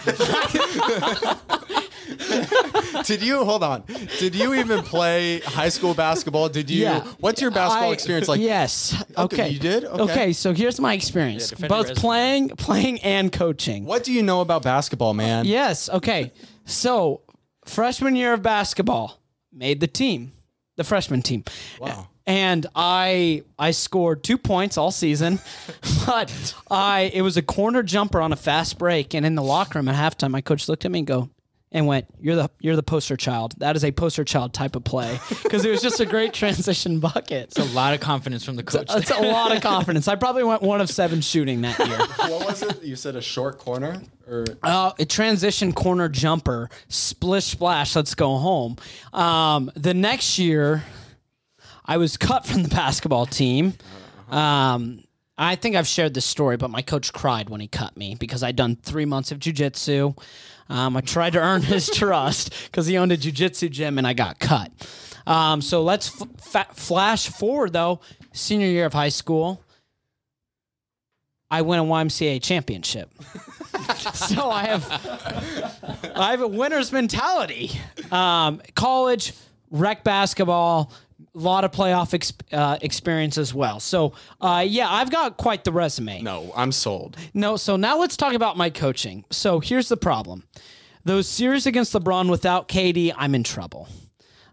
Did 3.05 3.23
you 3.23 3.45
hold 3.45 3.63
on? 3.63 3.85
Did 4.19 4.35
you 4.35 4.55
even 4.55 4.83
play 4.83 5.41
high 5.41 5.69
school 5.69 5.95
basketball? 5.95 6.49
Did 6.49 6.71
you? 6.71 6.89
What's 7.21 7.41
your 7.41 7.51
basketball 7.51 7.91
I- 7.91 7.93
experience 7.93 8.29
like? 8.29 8.41
Yes. 8.41 9.03
Okay. 9.17 9.49
you 9.49 9.59
did? 9.59 9.85
Okay. 9.85 10.03
Okay. 10.03 10.33
so 10.33 10.53
here's 10.53 10.81
my 10.81 10.95
experience. 10.95 11.51
defend 11.51 11.63
your 11.63 11.69
Both 11.69 11.89
resume. 11.91 12.01
playing, 12.01 12.49
playing 12.51 13.01
and 13.01 13.33
coaching. 13.33 13.85
What 13.85 14.05
do 14.05 14.13
you 14.13 14.23
know 14.23 14.41
about 14.41 14.63
basketball, 14.63 15.15
man? 15.15 15.45
Yes. 15.45 15.89
Okay. 15.89 16.33
So 16.65 17.23
freshman 17.65 18.17
year 18.17 18.33
of 18.33 18.43
basketball, 18.43 19.21
made 19.53 19.81
the 19.81 19.87
team, 19.87 20.33
the 20.77 20.85
freshman 20.85 21.23
team. 21.23 21.45
Wow. 21.81 22.09
And 22.25 22.67
I 22.77 23.43
I 23.59 23.73
scored 23.73 24.23
two 24.23 24.39
points 24.39 24.79
all 24.79 24.93
season, 24.93 25.41
but 26.07 26.55
I 26.71 27.11
it 27.13 27.23
was 27.23 27.37
a 27.37 27.43
corner 27.43 27.83
jumper 27.83 28.21
on 28.21 28.33
a 28.33 28.37
fast 28.37 28.79
break, 28.79 29.13
and 29.13 29.27
in 29.27 29.35
the 29.35 29.43
locker 29.43 29.79
room 29.81 29.89
at 29.89 29.97
halftime, 29.97 30.31
my 30.31 30.41
coach 30.41 30.69
looked 30.69 30.85
at 30.85 30.93
me 30.93 31.01
and 31.01 31.07
go 31.09 31.31
and 31.75 31.87
went, 31.87 32.07
"You're 32.21 32.37
the 32.37 32.51
you're 32.61 32.77
the 32.77 32.83
poster 32.83 33.17
child. 33.17 33.55
That 33.59 33.75
is 33.77 33.85
a 33.85 33.91
poster 33.93 34.25
child 34.25 34.53
type 34.55 34.77
of 34.77 34.85
play 34.85 35.19
because 35.43 35.65
it 35.65 35.71
was 35.71 35.81
just 35.83 35.99
a 36.01 36.07
great 36.07 36.33
transition 36.35 37.01
bucket. 37.01 37.49
It's 37.57 37.59
a 37.59 37.65
lot 37.75 37.95
of 37.95 38.01
confidence 38.01 38.45
from 38.45 38.57
the 38.57 38.63
coach. 38.63 38.87
It's 38.91 39.11
a 39.11 39.21
lot 39.23 39.57
of 39.57 39.63
confidence. 39.63 40.07
I 40.07 40.15
probably 40.17 40.45
went 40.45 40.63
one 40.63 40.81
of 40.81 40.91
seven 40.91 41.21
shooting 41.23 41.63
that 41.63 41.79
year. 41.79 41.99
What 42.33 42.47
was 42.47 42.63
it? 42.63 42.83
You 42.83 42.95
said 42.97 43.17
a 43.17 43.23
short 43.23 43.59
corner 43.59 44.03
or 44.29 44.45
Uh, 44.63 44.93
a 44.99 45.05
transition 45.05 45.73
corner 45.73 46.09
jumper, 46.09 46.69
splish 46.89 47.47
splash. 47.47 47.97
Let's 47.97 48.15
go 48.15 48.37
home. 48.37 48.77
Um, 49.13 49.71
the 49.75 49.95
next 49.95 50.39
year, 50.39 50.85
I 51.85 51.97
was 51.97 52.17
cut 52.17 52.47
from 52.47 52.63
the 52.63 52.69
basketball 52.69 53.27
team. 53.27 53.75
Um, 54.31 55.05
I 55.39 55.57
think 55.57 55.77
I've 55.77 55.87
shared 55.87 56.15
this 56.15 56.27
story, 56.27 56.57
but 56.57 56.71
my 56.71 56.83
coach 56.83 57.13
cried 57.13 57.49
when 57.49 57.61
he 57.61 57.67
cut 57.69 57.97
me 57.97 58.15
because 58.15 58.43
I'd 58.43 58.57
done 58.57 58.77
three 58.77 59.07
months 59.07 59.33
of 59.33 59.39
jujitsu. 59.39 60.17
Um, 60.69 60.97
I 60.97 61.01
tried 61.01 61.33
to 61.35 61.41
earn 61.41 61.63
his 61.63 61.91
trust 61.95 62.53
because 62.67 62.87
he 62.87 62.97
owned 62.99 63.13
a 63.13 63.17
jujitsu 63.17 63.71
gym 63.71 63.99
and 63.99 64.07
I 64.07 64.13
got 64.13 64.39
cut. 64.39 64.71
Um, 65.27 65.63
so 65.63 65.83
let's 65.83 66.21
f- 66.21 66.29
fa- 66.41 66.75
flash 66.75 67.29
forward 67.29 67.73
though, 67.73 68.01
senior 68.33 68.67
year 68.67 68.87
of 68.87 68.93
high 68.93 69.09
school. 69.09 69.63
I 71.51 71.63
win 71.63 71.79
a 71.79 71.85
YMCA 71.85 72.43
championship. 72.43 73.11
so 74.15 74.51
I 74.51 74.65
have 74.65 76.13
I 76.15 76.31
have 76.31 76.41
a 76.41 76.49
winner's 76.49 76.93
mentality. 76.93 77.73
Um, 78.11 78.63
college, 78.75 79.35
rec 79.71 80.03
basketball, 80.03 80.93
a 81.35 81.39
lot 81.39 81.65
of 81.65 81.71
playoff 81.73 82.13
ex- 82.15 82.33
uh, 82.53 82.79
experience 82.83 83.39
as 83.39 83.55
well. 83.55 83.81
So 83.81 84.13
uh, 84.41 84.65
yeah, 84.67 84.91
I've 84.91 85.11
got 85.11 85.37
quite 85.37 85.65
the 85.65 85.73
resume. 85.73 86.23
No, 86.23 86.53
I'm 86.55 86.73
sold. 86.73 87.17
No, 87.35 87.57
so 87.57 87.77
now 87.77 87.99
let's 87.99 88.17
talk 88.17 88.35
about 88.35 88.57
my 88.57 88.71
coaching. 88.71 89.25
So 89.31 89.61
here's 89.61 89.89
the 89.89 89.97
problem: 89.97 90.45
those 91.05 91.29
series 91.29 91.67
against 91.67 91.93
LeBron 91.95 92.31
without 92.31 92.69
KD, 92.69 93.13
I'm 93.17 93.35
in 93.35 93.45
trouble. 93.45 93.89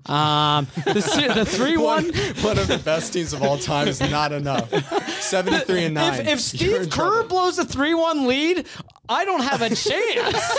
Um, 0.05 0.65
the 0.85 1.01
se- 1.01 1.33
the 1.33 1.45
three 1.57 1.77
one. 1.77 2.05
One 2.41 2.57
of 2.57 2.67
the 2.67 2.81
best 2.83 3.13
teams 3.13 3.33
of 3.33 3.43
all 3.43 3.57
time 3.57 3.87
is 3.87 3.99
not 3.99 4.31
enough. 4.31 4.69
73 5.21 5.83
and 5.85 5.93
9. 5.95 6.13
If, 6.21 6.27
if 6.27 6.39
Steve 6.39 6.89
Kerr 6.89 7.23
blows 7.23 7.59
a 7.59 7.65
3 7.65 7.93
1 7.93 8.25
lead, 8.25 8.65
I 9.07 9.25
don't 9.25 9.41
have 9.43 9.61
a 9.61 9.69
chance. 9.69 10.57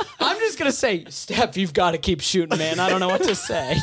I'm 0.20 0.38
just 0.38 0.58
going 0.58 0.70
to 0.70 0.76
say, 0.76 1.04
Steph, 1.08 1.56
you've 1.58 1.74
got 1.74 1.90
to 1.90 1.98
keep 1.98 2.20
shooting, 2.22 2.56
man. 2.56 2.80
I 2.80 2.88
don't 2.88 3.00
know 3.00 3.08
what 3.08 3.24
to 3.24 3.34
say. 3.34 3.76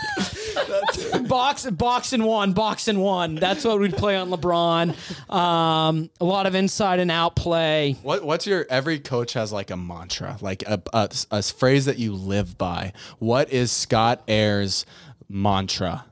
box, 1.27 1.70
box 1.70 2.13
and 2.13 2.25
one, 2.25 2.53
box 2.53 2.88
and 2.88 3.01
one. 3.01 3.36
That's 3.36 3.63
what 3.63 3.79
we'd 3.79 3.96
play 3.96 4.15
on 4.15 4.29
LeBron. 4.29 5.32
Um, 5.34 6.10
a 6.20 6.25
lot 6.25 6.46
of 6.46 6.55
inside 6.55 7.00
and 7.00 7.12
out 7.12 7.36
play. 7.36 7.98
What 8.01 8.24
what's 8.24 8.48
your 8.48 8.65
every 8.70 9.00
coach 9.00 9.34
has 9.34 9.51
like 9.51 9.72
a 9.72 9.77
mantra, 9.77 10.38
like 10.41 10.63
a, 10.63 10.82
a, 10.93 11.10
a 11.32 11.41
phrase 11.41 11.86
that 11.86 11.98
you 11.98 12.13
live 12.13 12.58
by. 12.58 12.93
What 13.20 13.51
is 13.51 13.72
Scott 13.72 14.24
Ayers' 14.27 14.86
mantra? 15.29 16.05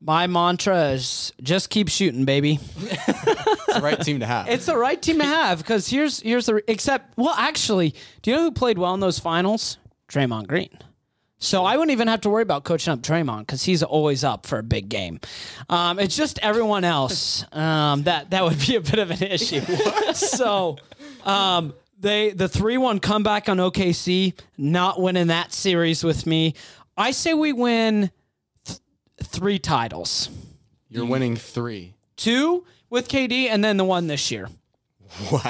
My 0.00 0.26
mantra 0.26 0.90
is 0.90 1.32
just 1.42 1.70
keep 1.70 1.88
shooting, 1.88 2.24
baby. 2.24 2.60
It's 3.74 3.80
the 3.80 3.86
right 3.86 4.00
team 4.00 4.20
to 4.20 4.26
have. 4.26 4.48
It's 4.48 4.66
the 4.66 4.76
right 4.76 5.02
team 5.02 5.18
to 5.18 5.24
have 5.24 5.58
because 5.58 5.88
here's 5.88 6.20
here's 6.20 6.46
the 6.46 6.62
except 6.70 7.18
well 7.18 7.34
actually, 7.36 7.92
do 8.22 8.30
you 8.30 8.36
know 8.36 8.42
who 8.44 8.52
played 8.52 8.78
well 8.78 8.94
in 8.94 9.00
those 9.00 9.18
finals? 9.18 9.78
Draymond 10.08 10.46
Green. 10.46 10.78
So 11.38 11.64
I 11.64 11.76
wouldn't 11.76 11.90
even 11.92 12.08
have 12.08 12.22
to 12.22 12.30
worry 12.30 12.42
about 12.42 12.64
coaching 12.64 12.92
up 12.92 13.00
Draymond 13.00 13.40
because 13.40 13.62
he's 13.64 13.82
always 13.82 14.24
up 14.24 14.46
for 14.46 14.58
a 14.58 14.62
big 14.62 14.88
game. 14.88 15.20
Um, 15.68 15.98
it's 15.98 16.16
just 16.16 16.38
everyone 16.40 16.84
else 16.84 17.44
um, 17.52 18.04
that 18.04 18.30
that 18.30 18.44
would 18.44 18.58
be 18.58 18.76
a 18.76 18.80
bit 18.80 18.98
of 18.98 19.10
an 19.10 19.22
issue. 19.22 19.60
so 20.14 20.78
um, 21.24 21.74
they 22.00 22.30
the 22.30 22.48
three 22.48 22.78
one 22.78 22.98
comeback 22.98 23.48
on 23.48 23.58
OKC, 23.58 24.32
not 24.56 25.00
winning 25.00 25.26
that 25.26 25.52
series 25.52 26.02
with 26.02 26.24
me. 26.26 26.54
I 26.96 27.10
say 27.10 27.34
we 27.34 27.52
win 27.52 28.10
th- 28.64 28.78
three 29.22 29.58
titles, 29.58 30.30
You're 30.88 31.04
winning 31.04 31.36
three. 31.36 31.94
two 32.16 32.64
with 32.88 33.08
KD, 33.08 33.48
and 33.50 33.62
then 33.62 33.76
the 33.76 33.84
one 33.84 34.06
this 34.06 34.30
year. 34.30 34.48
Wow. 35.30 35.40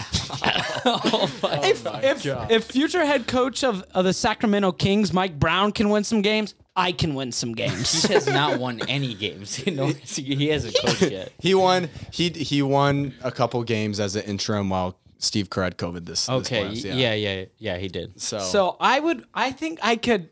if 1.64 1.86
oh 1.86 2.00
if, 2.02 2.26
if 2.50 2.64
future 2.64 3.04
head 3.04 3.26
coach 3.26 3.64
of, 3.64 3.82
of 3.94 4.04
the 4.04 4.12
Sacramento 4.12 4.72
Kings, 4.72 5.12
Mike 5.12 5.38
Brown, 5.38 5.72
can 5.72 5.88
win 5.88 6.04
some 6.04 6.22
games, 6.22 6.54
I 6.76 6.92
can 6.92 7.14
win 7.14 7.32
some 7.32 7.54
games. 7.54 8.02
He 8.02 8.12
has 8.12 8.26
not 8.26 8.58
won 8.58 8.80
any 8.88 9.14
games. 9.14 9.64
no, 9.66 9.86
he 9.86 10.48
hasn't 10.48 10.76
coached 10.84 11.10
yet. 11.10 11.32
He 11.38 11.54
won. 11.54 11.88
He 12.10 12.30
he 12.30 12.62
won 12.62 13.14
a 13.22 13.30
couple 13.30 13.62
games 13.62 14.00
as 14.00 14.16
an 14.16 14.24
interim 14.24 14.68
while 14.70 14.98
Steve 15.18 15.50
Kerr 15.50 15.64
had 15.64 15.78
COVID. 15.78 16.04
This 16.04 16.26
this 16.26 16.28
Okay, 16.28 16.64
playoffs, 16.64 16.84
yeah. 16.84 17.14
yeah, 17.14 17.44
yeah, 17.58 17.78
he 17.78 17.88
did. 17.88 18.20
So, 18.20 18.38
so 18.40 18.76
I 18.80 19.00
would, 19.00 19.24
I 19.34 19.52
think 19.52 19.78
I 19.82 19.96
could 19.96 20.28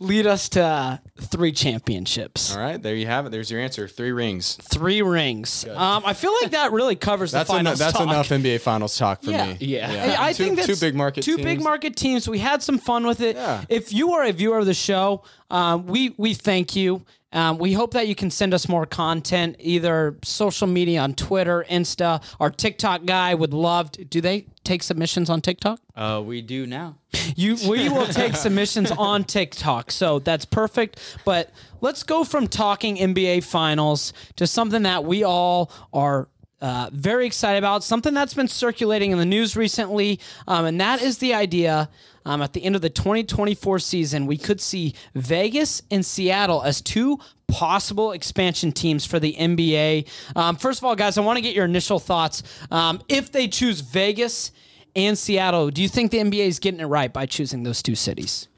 lead 0.00 0.26
us 0.26 0.48
to 0.50 0.62
uh, 0.62 0.96
three 1.20 1.52
championships, 1.52 2.54
all 2.54 2.60
right, 2.60 2.82
there 2.82 2.94
you 2.94 3.06
have 3.06 3.26
it. 3.26 3.30
There's 3.30 3.50
your 3.50 3.60
answer. 3.60 3.86
Three 3.88 4.12
rings. 4.12 4.56
three 4.56 5.02
rings. 5.02 5.64
Um, 5.66 6.02
I 6.04 6.12
feel 6.14 6.32
like 6.42 6.50
that 6.52 6.72
really 6.72 6.96
covers 6.96 7.32
the 7.32 7.44
finals. 7.44 7.78
That's 7.78 7.92
talk. 7.92 8.02
enough 8.02 8.28
NBA 8.28 8.60
Finals 8.60 8.96
talk 8.96 9.22
for 9.22 9.30
Yeah. 9.30 9.46
me. 9.52 9.56
Yeah. 9.60 10.16
I, 10.18 10.28
I 10.28 10.32
two, 10.32 10.44
think 10.44 10.56
that's 10.56 10.66
two 10.68 10.76
big 10.76 10.94
market 10.94 11.22
two 11.24 11.36
teams. 11.36 11.44
big 11.44 11.62
market 11.62 11.96
teams. 11.96 12.28
We 12.28 12.38
had 12.38 12.62
some 12.62 12.78
fun 12.78 13.06
with 13.06 13.20
it. 13.20 13.36
Yeah. 13.36 13.64
If 13.68 13.92
you 13.92 14.12
are 14.14 14.24
a 14.24 14.32
viewer 14.32 14.58
of 14.58 14.66
the 14.66 14.74
show, 14.74 15.22
um, 15.50 15.86
we 15.86 16.14
we 16.16 16.34
thank 16.34 16.74
you. 16.76 17.04
Um, 17.34 17.58
we 17.58 17.72
hope 17.72 17.92
that 17.92 18.06
you 18.06 18.14
can 18.14 18.30
send 18.30 18.54
us 18.54 18.68
more 18.68 18.86
content, 18.86 19.56
either 19.58 20.16
social 20.22 20.68
media 20.68 21.00
on 21.00 21.14
Twitter, 21.14 21.66
Insta, 21.68 22.22
our 22.38 22.50
TikTok 22.50 23.04
guy 23.04 23.34
would 23.34 23.52
love. 23.52 23.90
To, 23.92 24.04
do 24.04 24.20
they 24.20 24.46
take 24.62 24.84
submissions 24.84 25.28
on 25.28 25.40
TikTok? 25.40 25.80
Uh, 25.96 26.22
we 26.24 26.40
do 26.40 26.66
now. 26.66 26.96
You, 27.36 27.56
we 27.68 27.88
will 27.88 28.06
take 28.06 28.36
submissions 28.36 28.90
on 28.90 29.24
TikTok, 29.24 29.90
so 29.90 30.18
that's 30.18 30.44
perfect. 30.44 31.00
But 31.24 31.50
let's 31.80 32.02
go 32.02 32.22
from 32.22 32.46
talking 32.46 32.96
NBA 32.96 33.44
Finals 33.44 34.12
to 34.36 34.46
something 34.46 34.82
that 34.82 35.04
we 35.04 35.24
all 35.24 35.72
are 35.92 36.28
uh, 36.64 36.88
very 36.94 37.26
excited 37.26 37.58
about, 37.58 37.84
something 37.84 38.14
that's 38.14 38.32
been 38.32 38.48
circulating 38.48 39.10
in 39.10 39.18
the 39.18 39.26
news 39.26 39.54
recently, 39.54 40.18
um, 40.48 40.64
and 40.64 40.80
that 40.80 41.02
is 41.02 41.18
the 41.18 41.34
idea. 41.34 41.90
Um, 42.24 42.40
at 42.40 42.54
the 42.54 42.64
end 42.64 42.74
of 42.74 42.80
the 42.80 42.88
2024 42.88 43.78
season, 43.80 44.24
we 44.24 44.38
could 44.38 44.58
see 44.58 44.94
Vegas 45.14 45.82
and 45.90 46.06
Seattle 46.06 46.62
as 46.62 46.80
two 46.80 47.18
possible 47.48 48.12
expansion 48.12 48.72
teams 48.72 49.04
for 49.04 49.20
the 49.20 49.34
NBA. 49.34 50.08
Um, 50.34 50.56
first 50.56 50.80
of 50.80 50.84
all, 50.84 50.96
guys, 50.96 51.18
I 51.18 51.20
want 51.20 51.36
to 51.36 51.42
get 51.42 51.54
your 51.54 51.66
initial 51.66 51.98
thoughts. 51.98 52.42
Um, 52.70 53.02
if 53.10 53.30
they 53.30 53.46
choose 53.46 53.82
Vegas 53.82 54.52
and 54.96 55.18
Seattle, 55.18 55.68
do 55.68 55.82
you 55.82 55.88
think 55.88 56.12
the 56.12 56.18
NBA 56.18 56.46
is 56.46 56.58
getting 56.60 56.80
it 56.80 56.86
right 56.86 57.12
by 57.12 57.26
choosing 57.26 57.62
those 57.62 57.82
two 57.82 57.94
cities? 57.94 58.48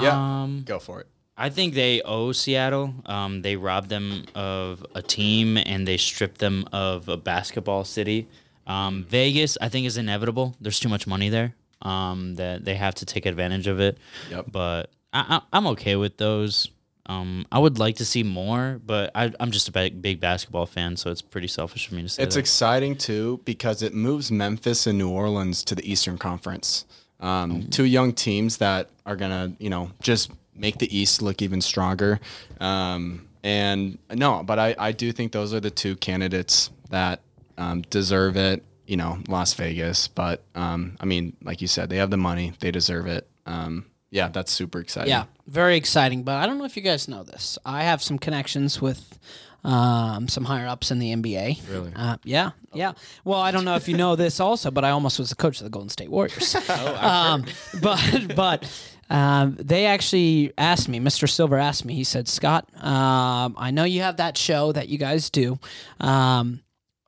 Yeah. 0.00 0.42
Um, 0.42 0.62
Go 0.64 0.78
for 0.78 1.00
it. 1.00 1.08
I 1.42 1.50
think 1.50 1.74
they 1.74 2.00
owe 2.02 2.30
Seattle. 2.32 2.94
Um, 3.04 3.42
they 3.42 3.56
robbed 3.56 3.88
them 3.88 4.24
of 4.34 4.86
a 4.94 5.02
team 5.02 5.56
and 5.56 5.86
they 5.88 5.96
stripped 5.96 6.38
them 6.38 6.64
of 6.72 7.08
a 7.08 7.16
basketball 7.16 7.84
city. 7.84 8.28
Um, 8.66 9.04
Vegas, 9.08 9.58
I 9.60 9.68
think, 9.68 9.86
is 9.86 9.96
inevitable. 9.96 10.54
There's 10.60 10.78
too 10.78 10.88
much 10.88 11.06
money 11.06 11.28
there. 11.28 11.54
Um, 11.82 12.36
that 12.36 12.64
they 12.64 12.76
have 12.76 12.94
to 12.96 13.04
take 13.06 13.26
advantage 13.26 13.66
of 13.66 13.80
it. 13.80 13.98
Yep. 14.30 14.46
But 14.52 14.90
I, 15.12 15.20
I, 15.38 15.40
I'm 15.52 15.66
okay 15.74 15.96
with 15.96 16.16
those. 16.16 16.70
Um, 17.06 17.44
I 17.50 17.58
would 17.58 17.76
like 17.80 17.96
to 17.96 18.04
see 18.04 18.22
more, 18.22 18.80
but 18.86 19.10
I, 19.16 19.32
I'm 19.40 19.50
just 19.50 19.66
a 19.68 19.72
big, 19.72 20.00
big 20.00 20.20
basketball 20.20 20.66
fan, 20.66 20.96
so 20.96 21.10
it's 21.10 21.22
pretty 21.22 21.48
selfish 21.48 21.88
for 21.88 21.96
me 21.96 22.02
to 22.02 22.08
say 22.08 22.22
It's 22.22 22.36
that. 22.36 22.40
exciting 22.40 22.94
too 22.94 23.40
because 23.44 23.82
it 23.82 23.92
moves 23.92 24.30
Memphis 24.30 24.86
and 24.86 24.96
New 24.96 25.10
Orleans 25.10 25.64
to 25.64 25.74
the 25.74 25.90
Eastern 25.90 26.18
Conference. 26.18 26.84
Um, 27.18 27.66
Two 27.70 27.84
young 27.84 28.12
teams 28.12 28.58
that 28.58 28.90
are 29.04 29.16
gonna, 29.16 29.52
you 29.58 29.70
know, 29.70 29.90
just 30.00 30.30
make 30.54 30.78
the 30.78 30.96
East 30.96 31.22
look 31.22 31.42
even 31.42 31.60
stronger. 31.60 32.20
Um, 32.60 33.28
and 33.42 33.98
no, 34.10 34.42
but 34.42 34.58
I, 34.58 34.74
I 34.78 34.92
do 34.92 35.12
think 35.12 35.32
those 35.32 35.52
are 35.52 35.60
the 35.60 35.70
two 35.70 35.96
candidates 35.96 36.70
that 36.90 37.20
um, 37.58 37.82
deserve 37.82 38.36
it. 38.36 38.64
You 38.86 38.96
know, 38.96 39.18
Las 39.28 39.54
Vegas, 39.54 40.08
but 40.08 40.42
um, 40.54 40.96
I 41.00 41.06
mean, 41.06 41.36
like 41.42 41.62
you 41.62 41.68
said, 41.68 41.88
they 41.88 41.96
have 41.96 42.10
the 42.10 42.16
money, 42.16 42.52
they 42.60 42.70
deserve 42.70 43.06
it. 43.06 43.26
Um, 43.46 43.86
yeah, 44.10 44.28
that's 44.28 44.52
super 44.52 44.80
exciting. 44.80 45.08
Yeah, 45.08 45.24
very 45.46 45.76
exciting. 45.76 46.24
But 46.24 46.36
I 46.36 46.46
don't 46.46 46.58
know 46.58 46.64
if 46.64 46.76
you 46.76 46.82
guys 46.82 47.08
know 47.08 47.22
this. 47.22 47.58
I 47.64 47.84
have 47.84 48.02
some 48.02 48.18
connections 48.18 48.82
with 48.82 49.18
um, 49.64 50.28
some 50.28 50.44
higher 50.44 50.66
ups 50.66 50.90
in 50.90 50.98
the 50.98 51.14
NBA. 51.14 51.70
Really? 51.70 51.92
Uh, 51.94 52.16
yeah, 52.24 52.50
yeah. 52.74 52.92
Well, 53.24 53.40
I 53.40 53.50
don't 53.52 53.64
know 53.64 53.76
if 53.76 53.88
you 53.88 53.96
know 53.96 54.16
this 54.16 54.40
also, 54.40 54.70
but 54.70 54.84
I 54.84 54.90
almost 54.90 55.18
was 55.18 55.30
the 55.30 55.36
coach 55.36 55.60
of 55.60 55.64
the 55.64 55.70
Golden 55.70 55.88
State 55.88 56.10
Warriors. 56.10 56.56
oh, 56.68 56.96
um, 56.96 57.44
but 57.80 58.36
but 58.36 58.91
um, 59.10 59.56
they 59.58 59.86
actually 59.86 60.52
asked 60.56 60.88
me. 60.88 61.00
Mr. 61.00 61.28
Silver 61.28 61.58
asked 61.58 61.84
me. 61.84 61.94
He 61.94 62.04
said, 62.04 62.28
"Scott, 62.28 62.68
um, 62.82 63.54
I 63.58 63.70
know 63.70 63.84
you 63.84 64.02
have 64.02 64.16
that 64.18 64.36
show 64.38 64.72
that 64.72 64.88
you 64.88 64.98
guys 64.98 65.30
do. 65.30 65.58
Um, 66.00 66.62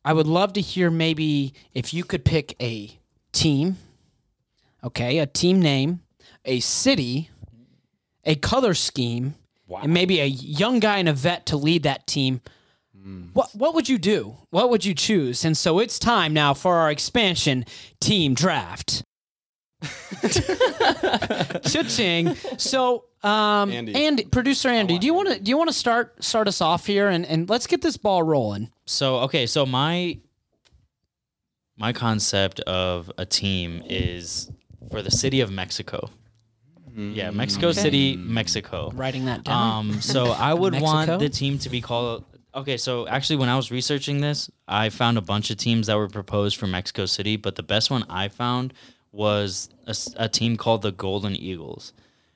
I 0.04 0.12
would 0.12 0.26
love 0.26 0.52
to 0.54 0.60
hear 0.60 0.90
maybe 0.90 1.54
if 1.72 1.94
you 1.94 2.04
could 2.04 2.24
pick 2.24 2.54
a 2.60 2.90
team, 3.32 3.78
okay, 4.82 5.18
a 5.18 5.26
team 5.26 5.60
name, 5.62 6.00
a 6.44 6.60
city, 6.60 7.30
a 8.24 8.34
color 8.34 8.74
scheme, 8.74 9.34
and 9.82 9.94
maybe 9.94 10.20
a 10.20 10.26
young 10.26 10.78
guy 10.80 10.98
and 10.98 11.08
a 11.08 11.12
vet 11.14 11.46
to 11.46 11.56
lead 11.56 11.84
that 11.84 12.06
team. 12.06 12.42
What 13.32 13.54
what 13.54 13.74
would 13.74 13.88
you 13.88 13.98
do? 13.98 14.36
What 14.50 14.70
would 14.70 14.84
you 14.84 14.94
choose? 14.94 15.44
And 15.44 15.56
so 15.56 15.78
it's 15.78 15.98
time 15.98 16.32
now 16.32 16.54
for 16.54 16.76
our 16.76 16.90
expansion 16.90 17.64
team 18.00 18.34
draft. 18.34 19.02
Cha-ching. 21.70 22.34
So 22.58 23.04
um 23.22 23.70
Andy. 23.70 23.94
Andy, 23.94 24.24
producer 24.24 24.68
Andy, 24.68 24.98
do 24.98 25.06
you 25.06 25.14
want 25.14 25.28
to 25.28 25.40
do 25.40 25.48
you 25.50 25.56
want 25.56 25.68
to 25.70 25.74
start 25.74 26.22
start 26.22 26.48
us 26.48 26.60
off 26.60 26.86
here 26.86 27.08
and, 27.08 27.24
and 27.26 27.48
let's 27.48 27.66
get 27.66 27.82
this 27.82 27.96
ball 27.96 28.22
rolling. 28.22 28.70
So 28.86 29.16
okay, 29.20 29.46
so 29.46 29.64
my 29.66 30.18
my 31.76 31.92
concept 31.92 32.60
of 32.60 33.10
a 33.18 33.26
team 33.26 33.82
is 33.88 34.50
for 34.90 35.02
the 35.02 35.10
city 35.10 35.40
of 35.40 35.50
Mexico. 35.50 36.10
Yeah, 36.96 37.32
Mexico 37.32 37.72
City, 37.72 38.14
Mexico. 38.16 38.92
Writing 38.94 39.24
that 39.24 39.42
down. 39.42 39.86
Um, 39.90 40.00
so 40.00 40.26
I 40.26 40.54
would 40.54 40.72
Mexico? 40.74 40.92
want 40.92 41.18
the 41.18 41.28
team 41.28 41.58
to 41.58 41.68
be 41.68 41.80
called 41.80 42.24
Okay, 42.54 42.76
so 42.76 43.08
actually, 43.08 43.36
when 43.36 43.48
I 43.48 43.56
was 43.56 43.72
researching 43.72 44.20
this, 44.20 44.48
I 44.68 44.88
found 44.88 45.18
a 45.18 45.20
bunch 45.20 45.50
of 45.50 45.56
teams 45.56 45.88
that 45.88 45.96
were 45.96 46.08
proposed 46.08 46.56
for 46.56 46.68
Mexico 46.68 47.04
City, 47.04 47.36
but 47.36 47.56
the 47.56 47.64
best 47.64 47.90
one 47.90 48.04
I 48.08 48.28
found 48.28 48.72
was 49.14 49.68
a 50.16 50.28
team 50.28 50.56
called 50.56 50.82
the 50.82 50.92
Golden 50.92 51.36
Eagles, 51.36 51.92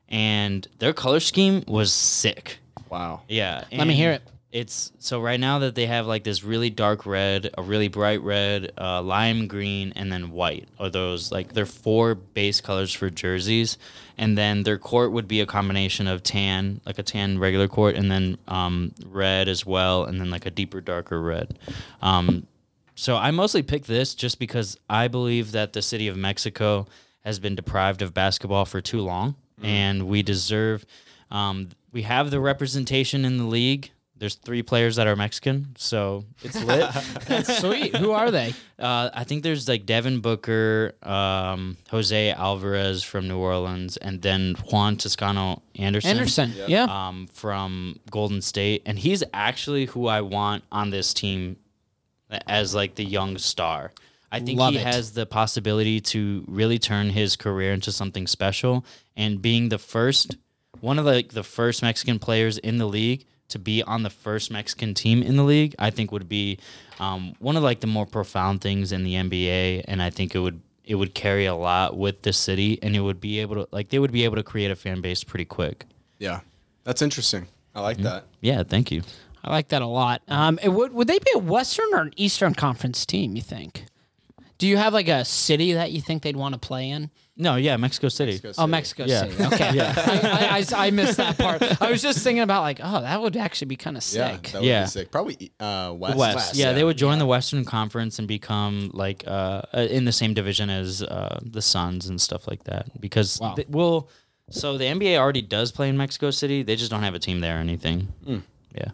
and 0.09 0.67
their 0.79 0.93
color 0.93 1.21
scheme 1.21 1.65
was 1.67 1.93
sick. 1.93 2.59
Wow. 2.89 3.23
Yeah, 3.29 3.65
Let 3.73 3.87
me 3.87 3.95
hear 3.95 4.13
it. 4.13 4.23
It's 4.51 4.93
so 4.99 5.21
right 5.21 5.39
now 5.39 5.59
that 5.59 5.75
they 5.75 5.85
have 5.85 6.07
like 6.07 6.25
this 6.25 6.43
really 6.43 6.71
dark 6.71 7.05
red, 7.05 7.51
a 7.59 7.63
really 7.63 7.89
bright 7.89 8.23
red, 8.23 8.73
uh, 8.79 9.03
lime 9.03 9.47
green, 9.47 9.93
and 9.95 10.11
then 10.11 10.31
white. 10.31 10.69
Are 10.79 10.89
those 10.89 11.31
like 11.31 11.53
their 11.53 11.67
four 11.67 12.15
base 12.15 12.63
colors 12.63 12.91
for 12.91 13.11
jerseys? 13.11 13.77
And 14.17 14.39
then 14.39 14.63
their 14.63 14.79
court 14.79 15.13
would 15.13 15.29
be 15.29 15.43
a 15.43 15.47
combination 15.47 16.07
of 16.07 16.23
tan, 16.23 16.81
like 16.87 16.99
a 16.99 17.03
tan 17.03 17.39
regular 17.39 17.69
court, 17.69 17.95
and 17.95 18.11
then 18.11 18.39
um, 18.49 18.95
red 19.05 19.49
as 19.49 19.67
well, 19.67 20.05
and 20.05 20.19
then 20.19 20.31
like 20.31 20.47
a 20.47 20.51
deeper, 20.51 20.81
darker 20.81 21.21
red. 21.21 21.59
Um, 22.01 22.47
so 22.99 23.17
I 23.17 23.31
mostly 23.31 23.62
picked 23.62 23.87
this 23.87 24.12
just 24.12 24.40
because 24.40 24.76
I 24.90 25.07
believe 25.07 25.52
that 25.52 25.73
the 25.73 25.83
city 25.83 26.09
of 26.09 26.17
Mexico 26.17 26.87
has 27.21 27.38
been 27.38 27.55
deprived 27.55 28.02
of 28.02 28.12
basketball 28.12 28.64
for 28.64 28.81
too 28.81 29.02
long, 29.02 29.37
and 29.62 30.09
we 30.09 30.23
deserve. 30.23 30.85
Um, 31.31 31.69
we 31.93 32.02
have 32.02 32.33
the 32.33 32.40
representation 32.40 33.25
in 33.25 33.38
the 33.38 33.45
league. 33.45 33.93
There's 34.17 34.35
three 34.35 34.64
players 34.64 34.97
that 34.97 35.07
are 35.07 35.14
Mexican, 35.14 35.76
so 35.78 36.25
it's 36.43 36.61
lit. 36.64 36.90
That's 37.28 37.59
Sweet. 37.59 37.95
Who 37.95 38.11
are 38.11 38.33
they? 38.33 38.52
uh, 38.81 39.11
I 39.14 39.23
think 39.23 39.45
there's 39.45 39.69
like 39.69 39.87
Devin 39.87 40.19
Booker, 40.19 40.97
um, 41.05 41.76
Jose 41.90 42.33
Alvarez 42.33 43.05
from 43.05 43.28
New 43.28 43.38
Orleans, 43.38 43.97
and 43.97 44.21
then 44.23 44.57
Juan 44.73 44.97
Toscano 44.97 45.62
Anderson. 45.76 46.11
Anderson. 46.11 46.52
Yeah. 46.67 46.87
Um, 46.90 47.28
from 47.33 48.00
Golden 48.11 48.43
State, 48.43 48.83
and 48.87 48.99
he's 48.99 49.23
actually 49.33 49.87
who 49.87 50.09
I 50.09 50.21
want 50.23 50.64
on 50.73 50.90
this 50.90 51.14
team 51.14 51.59
as 52.47 52.75
like 52.75 52.95
the 52.95 53.05
young 53.05 53.39
star. 53.39 53.93
I 54.31 54.41
think 54.41 54.59
Love 54.59 54.75
he 54.75 54.79
it. 54.79 54.87
has 54.87 55.13
the 55.13 55.25
possibility 55.25 56.01
to 56.01 56.45
really 56.47 56.79
turn 56.79 57.11
his 57.11 57.37
career 57.37 57.73
into 57.73 57.91
something 57.91 58.27
special. 58.27 58.85
And 59.17 59.41
being 59.41 59.71
the 59.71 59.79
first, 59.79 60.37
one 60.81 60.99
of 60.99 61.07
the, 61.07 61.13
like 61.13 61.33
the 61.33 61.43
first 61.43 61.83
Mexican 61.83 62.19
players 62.19 62.59
in 62.59 62.77
the 62.77 62.87
league 62.87 63.25
to 63.49 63.59
be 63.59 63.83
on 63.83 64.03
the 64.03 64.11
first 64.11 64.51
Mexican 64.51 64.93
team 64.93 65.23
in 65.23 65.37
the 65.37 65.43
league, 65.45 65.75
I 65.79 65.89
think 65.91 66.13
would 66.13 66.29
be 66.29 66.59
um, 67.01 67.35
one 67.39 67.57
of 67.57 67.63
like 67.63 67.81
the 67.81 67.87
more 67.87 68.05
profound 68.05 68.61
things 68.61 68.93
in 68.93 69.03
the 69.03 69.15
NBA. 69.15 69.85
And 69.89 70.03
I 70.03 70.11
think 70.11 70.35
it 70.35 70.41
would 70.41 70.61
it 70.85 70.95
would 70.95 71.15
carry 71.15 71.45
a 71.45 71.55
lot 71.55 71.99
with 71.99 72.23
the 72.23 72.33
city, 72.33 72.79
and 72.83 72.97
it 72.97 73.01
would 73.01 73.21
be 73.21 73.41
able 73.41 73.57
to 73.57 73.69
like 73.73 73.89
they 73.91 73.99
would 73.99 74.13
be 74.13 74.25
able 74.25 74.37
to 74.37 74.43
create 74.43 74.71
a 74.71 74.77
fan 74.77 75.01
base 75.01 75.25
pretty 75.25 75.45
quick. 75.45 75.85
Yeah. 76.19 76.41
That's 76.85 77.03
interesting. 77.03 77.47
I 77.75 77.81
like 77.83 77.99
that. 77.99 78.25
Yeah, 78.41 78.63
thank 78.63 78.91
you. 78.91 79.03
I 79.49 79.52
like 79.52 79.69
that 79.69 79.83
a 79.83 79.87
lot. 79.87 80.23
Um, 80.28 80.59
it 80.62 80.69
would 80.69 80.93
would 80.93 81.09
they 81.09 81.19
be 81.19 81.31
a 81.35 81.38
Western 81.38 81.87
or 81.93 82.02
an 82.02 82.12
Eastern 82.17 82.55
Conference 82.55 83.05
team? 83.07 83.35
You 83.35 83.43
think? 83.43 83.85
Do 84.59 84.67
you 84.67 84.76
have 84.76 84.93
like 84.93 85.09
a 85.09 85.25
city 85.25 85.73
that 85.75 85.93
you 85.93 86.00
think 86.00 86.23
they'd 86.23 86.37
want 86.37 86.52
to 86.55 86.59
play 86.59 86.90
in? 86.90 87.11
No, 87.37 87.55
yeah, 87.55 87.76
Mexico 87.76 88.09
City. 88.09 88.40
Oh, 88.59 88.67
Mexico 88.67 89.05
Yeah. 89.07 89.28
City. 89.28 89.45
Okay. 89.45 89.81
I, 89.81 90.59
I, 90.59 90.64
I, 90.83 90.87
I 90.88 90.90
missed 90.90 91.19
that 91.19 91.38
part. 91.38 91.62
I 91.81 91.88
was 91.93 92.02
just 92.02 92.19
thinking 92.25 92.43
about 92.43 92.62
like, 92.62 92.81
oh, 92.83 93.00
that 93.00 93.23
would 93.23 93.37
actually 93.37 93.67
be 93.69 93.76
kind 93.76 93.97
of 93.97 94.02
Yeah. 94.12 94.33
sick. 94.33 94.43
That 94.49 94.55
would 94.61 94.67
Yeah. 94.67 94.83
be 94.83 94.88
sick. 94.88 95.11
Probably 95.12 95.52
uh, 95.61 95.95
West. 95.97 96.17
West. 96.19 96.55
Yeah, 96.57 96.73
they 96.73 96.83
would 96.83 96.99
join 96.99 97.21
the 97.21 97.26
Western 97.26 97.64
Conference 97.64 98.19
and 98.19 98.26
become 98.26 98.90
like 98.93 99.23
uh, 99.28 99.62
uh, 99.73 99.87
in 99.88 100.05
the 100.05 100.11
same 100.12 100.35
division 100.35 100.69
as 100.69 101.00
uh, 101.05 101.38
the 101.40 101.62
Suns 101.62 102.09
and 102.09 102.21
stuff 102.21 102.49
like 102.49 102.64
that. 102.64 103.00
Because 103.00 103.38
Wow. 103.40 103.55
th- 103.55 103.69
well, 103.69 104.09
so 104.50 104.76
the 104.76 104.87
NBA 104.87 105.17
already 105.19 105.43
does 105.43 105.71
play 105.71 105.88
in 105.88 105.97
Mexico 105.97 106.33
City. 106.33 106.64
They 106.64 106.75
just 106.75 106.90
don't 106.90 107.05
have 107.05 107.14
a 107.14 107.21
team 107.21 107.38
there 107.38 107.59
or 107.59 107.61
anything. 107.61 108.09
Yeah. 108.75 108.88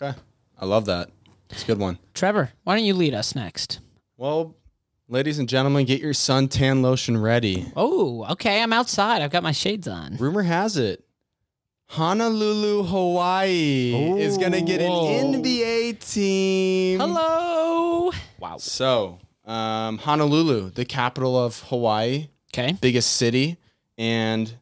Okay. 0.00 0.16
I 0.58 0.64
love 0.66 0.86
that. 0.86 1.10
It's 1.50 1.62
a 1.62 1.66
good 1.66 1.78
one. 1.78 1.98
Trevor, 2.14 2.50
why 2.64 2.76
don't 2.76 2.84
you 2.84 2.94
lead 2.94 3.14
us 3.14 3.34
next? 3.34 3.80
Well, 4.16 4.54
ladies 5.08 5.38
and 5.38 5.48
gentlemen, 5.48 5.84
get 5.86 6.00
your 6.00 6.12
suntan 6.12 6.82
lotion 6.82 7.16
ready. 7.20 7.66
Oh, 7.76 8.24
okay. 8.32 8.62
I'm 8.62 8.72
outside. 8.72 9.22
I've 9.22 9.30
got 9.30 9.42
my 9.42 9.52
shades 9.52 9.86
on. 9.88 10.16
Rumor 10.16 10.42
has 10.42 10.76
it 10.76 11.04
Honolulu, 11.86 12.82
Hawaii 12.84 13.92
is 14.20 14.38
going 14.38 14.52
to 14.52 14.62
get 14.62 14.80
an 14.80 14.90
whoa. 14.90 15.32
NBA 15.34 16.00
team. 16.12 16.98
Hello. 16.98 18.10
Wow. 18.40 18.56
So, 18.58 19.18
um, 19.44 19.98
Honolulu, 19.98 20.70
the 20.70 20.84
capital 20.84 21.36
of 21.38 21.60
Hawaii, 21.68 22.28
Okay. 22.52 22.72
biggest 22.80 23.12
city. 23.12 23.58
And 23.98 24.52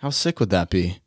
how 0.00 0.10
sick 0.10 0.40
would 0.40 0.50
that 0.50 0.68
be? 0.68 0.98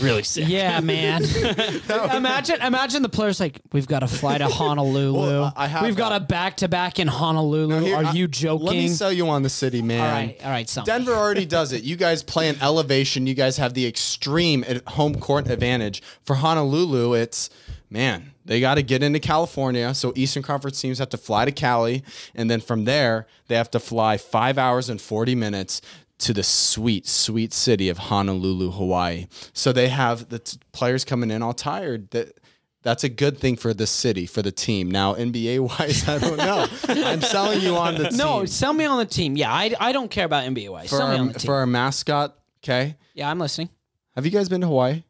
Really 0.00 0.22
sick. 0.22 0.48
Yeah, 0.48 0.80
man. 0.80 1.22
imagine, 2.14 2.60
imagine 2.62 3.02
the 3.02 3.08
players 3.08 3.40
like, 3.40 3.60
we've 3.72 3.86
got 3.86 4.00
to 4.00 4.08
fly 4.08 4.38
to 4.38 4.48
Honolulu. 4.48 5.18
Well, 5.18 5.52
I 5.56 5.66
have 5.66 5.82
we've 5.82 5.96
got 5.96 6.12
a 6.12 6.24
back 6.24 6.58
to 6.58 6.68
back 6.68 6.98
in 6.98 7.08
Honolulu. 7.08 7.80
Here, 7.80 7.96
Are 7.96 8.04
I- 8.06 8.12
you 8.12 8.28
joking? 8.28 8.66
Let 8.66 8.76
me 8.76 8.88
sell 8.88 9.12
you 9.12 9.28
on 9.28 9.42
the 9.42 9.48
city, 9.50 9.82
man. 9.82 10.00
all 10.00 10.06
right, 10.06 10.44
all 10.44 10.50
right. 10.50 10.78
Denver 10.84 11.12
already 11.12 11.46
does 11.46 11.72
it. 11.72 11.82
You 11.82 11.96
guys 11.96 12.22
play 12.22 12.48
an 12.48 12.56
elevation. 12.60 13.26
You 13.26 13.34
guys 13.34 13.56
have 13.58 13.74
the 13.74 13.86
extreme 13.86 14.64
at 14.66 14.86
home 14.88 15.14
court 15.16 15.48
advantage. 15.48 16.02
For 16.24 16.36
Honolulu, 16.36 17.14
it's 17.14 17.50
man, 17.90 18.32
they 18.44 18.60
got 18.60 18.74
to 18.76 18.82
get 18.82 19.02
into 19.02 19.20
California. 19.20 19.94
So 19.94 20.12
Eastern 20.16 20.42
Conference 20.42 20.80
teams 20.80 20.98
have 20.98 21.10
to 21.10 21.18
fly 21.18 21.44
to 21.44 21.52
Cali, 21.52 22.02
and 22.34 22.50
then 22.50 22.60
from 22.60 22.84
there 22.84 23.26
they 23.48 23.54
have 23.54 23.70
to 23.72 23.80
fly 23.80 24.16
five 24.16 24.58
hours 24.58 24.88
and 24.88 25.00
forty 25.00 25.34
minutes 25.34 25.80
to 26.22 26.32
the 26.32 26.42
sweet, 26.42 27.06
sweet 27.06 27.52
city 27.52 27.88
of 27.88 27.98
Honolulu, 27.98 28.70
Hawaii. 28.72 29.26
So 29.52 29.72
they 29.72 29.88
have 29.88 30.28
the 30.28 30.38
t- 30.38 30.58
players 30.72 31.04
coming 31.04 31.30
in 31.30 31.42
all 31.42 31.52
tired. 31.54 32.10
That 32.10 32.38
that's 32.82 33.04
a 33.04 33.08
good 33.08 33.38
thing 33.38 33.56
for 33.56 33.72
the 33.72 33.86
city, 33.86 34.26
for 34.26 34.42
the 34.42 34.50
team. 34.52 34.90
Now 34.90 35.14
NBA 35.14 35.60
wise, 35.60 36.08
I 36.08 36.18
don't 36.18 36.36
know. 36.36 36.66
I'm 36.88 37.20
selling 37.20 37.60
you 37.60 37.76
on 37.76 37.94
the 37.96 38.08
team. 38.08 38.18
No, 38.18 38.44
sell 38.44 38.72
me 38.72 38.84
on 38.84 38.98
the 38.98 39.06
team. 39.06 39.36
Yeah, 39.36 39.52
I, 39.52 39.72
I 39.78 39.92
don't 39.92 40.10
care 40.10 40.24
about 40.24 40.44
NBA 40.44 40.68
wise. 40.70 40.90
for 40.90 40.96
Sell 40.96 41.08
me 41.08 41.14
on 41.14 41.20
our, 41.28 41.32
the 41.32 41.38
team. 41.38 41.46
for 41.46 41.54
our 41.56 41.66
mascot. 41.66 42.36
Okay. 42.62 42.96
yeah, 43.14 43.30
I'm 43.30 43.38
listening. 43.38 43.68
Have 44.16 44.24
you 44.24 44.30
guys 44.32 44.48
been 44.48 44.60
to 44.62 44.66
Hawaii? 44.66 45.02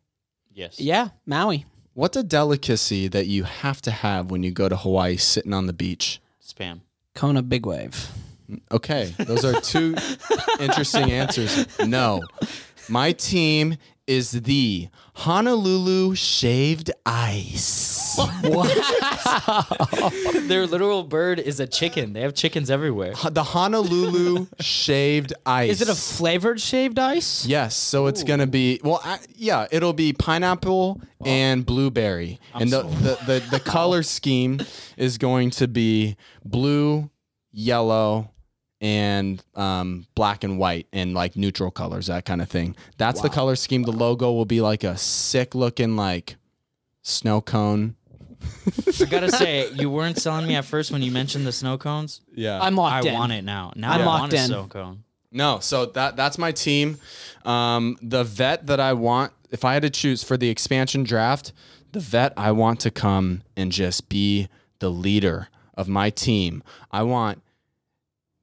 Yes. 0.54 0.78
Yeah, 0.80 1.08
Maui. 1.26 1.64
What's 1.94 2.16
a 2.16 2.22
delicacy 2.22 3.08
that 3.08 3.26
you 3.26 3.44
have 3.44 3.82
to 3.82 3.90
have 3.90 4.30
when 4.30 4.42
you 4.42 4.50
go 4.50 4.68
to 4.68 4.76
Hawaii 4.76 5.16
sitting 5.16 5.52
on 5.52 5.66
the 5.66 5.72
beach? 5.74 6.20
Spam. 6.42 6.80
Kona 7.14 7.42
Big 7.42 7.66
Wave. 7.66 8.08
Okay, 8.70 9.14
those 9.18 9.44
are 9.44 9.60
two 9.60 9.94
interesting 10.60 11.10
answers. 11.10 11.66
No. 11.80 12.22
My 12.88 13.12
team 13.12 13.76
is 14.06 14.32
the 14.32 14.88
Honolulu 15.14 16.14
Shaved 16.14 16.90
Ice. 17.06 18.18
What? 18.42 18.68
Their 20.48 20.66
literal 20.66 21.04
bird 21.04 21.38
is 21.38 21.60
a 21.60 21.66
chicken. 21.66 22.12
They 22.12 22.20
have 22.20 22.34
chickens 22.34 22.70
everywhere. 22.70 23.14
the 23.30 23.42
Honolulu 23.44 24.46
Shaved 24.60 25.32
Ice. 25.46 25.70
Is 25.70 25.82
it 25.82 25.88
a 25.88 25.94
flavored 25.94 26.60
shaved 26.60 26.98
ice? 26.98 27.46
Yes, 27.46 27.76
so 27.76 28.06
it's 28.06 28.22
gonna 28.24 28.46
be 28.46 28.80
well, 28.82 29.00
I, 29.04 29.18
yeah, 29.34 29.66
it'll 29.70 29.92
be 29.92 30.12
pineapple 30.12 31.00
and 31.24 31.64
blueberry, 31.64 32.40
and 32.54 32.70
the, 32.70 32.82
the, 32.82 33.18
the 33.26 33.46
the 33.52 33.60
color 33.60 34.02
scheme 34.02 34.60
is 34.96 35.16
going 35.18 35.50
to 35.50 35.68
be 35.68 36.16
blue, 36.44 37.10
yellow, 37.52 38.30
and 38.82 39.42
um, 39.54 40.06
black 40.16 40.42
and 40.44 40.58
white, 40.58 40.88
and 40.92 41.14
like 41.14 41.36
neutral 41.36 41.70
colors, 41.70 42.08
that 42.08 42.24
kind 42.26 42.42
of 42.42 42.50
thing. 42.50 42.76
That's 42.98 43.22
the 43.22 43.30
color 43.30 43.54
scheme. 43.56 43.84
The 43.84 43.92
logo 43.92 44.32
will 44.32 44.44
be 44.44 44.60
like 44.60 44.82
a 44.84 44.96
sick 44.98 45.54
looking 45.54 45.96
like 45.96 46.36
snow 47.00 47.40
cone. 47.40 47.94
I 49.00 49.04
gotta 49.04 49.30
say, 49.30 49.70
you 49.70 49.88
weren't 49.88 50.18
selling 50.18 50.48
me 50.48 50.56
at 50.56 50.64
first 50.64 50.90
when 50.90 51.00
you 51.00 51.12
mentioned 51.12 51.46
the 51.46 51.52
snow 51.52 51.78
cones. 51.78 52.20
Yeah, 52.34 52.60
I'm 52.60 52.74
locked 52.74 53.06
I 53.06 53.10
in. 53.10 53.14
want 53.14 53.30
it 53.32 53.44
now. 53.44 53.72
Now 53.76 53.92
I'm 53.92 54.00
I 54.02 54.04
locked 54.04 54.20
want 54.20 54.32
a 54.32 54.36
in. 54.38 54.46
snow 54.48 54.66
cone. 54.66 55.04
No, 55.30 55.60
so 55.60 55.86
that 55.86 56.16
that's 56.16 56.36
my 56.36 56.50
team. 56.50 56.98
Um, 57.44 57.96
the 58.02 58.24
vet 58.24 58.66
that 58.66 58.80
I 58.80 58.94
want, 58.94 59.32
if 59.52 59.64
I 59.64 59.74
had 59.74 59.82
to 59.82 59.90
choose 59.90 60.24
for 60.24 60.36
the 60.36 60.50
expansion 60.50 61.04
draft, 61.04 61.52
the 61.92 62.00
vet 62.00 62.32
I 62.36 62.50
want 62.50 62.80
to 62.80 62.90
come 62.90 63.42
and 63.56 63.70
just 63.70 64.08
be 64.08 64.48
the 64.80 64.90
leader 64.90 65.48
of 65.74 65.86
my 65.88 66.10
team. 66.10 66.64
I 66.90 67.04
want. 67.04 67.40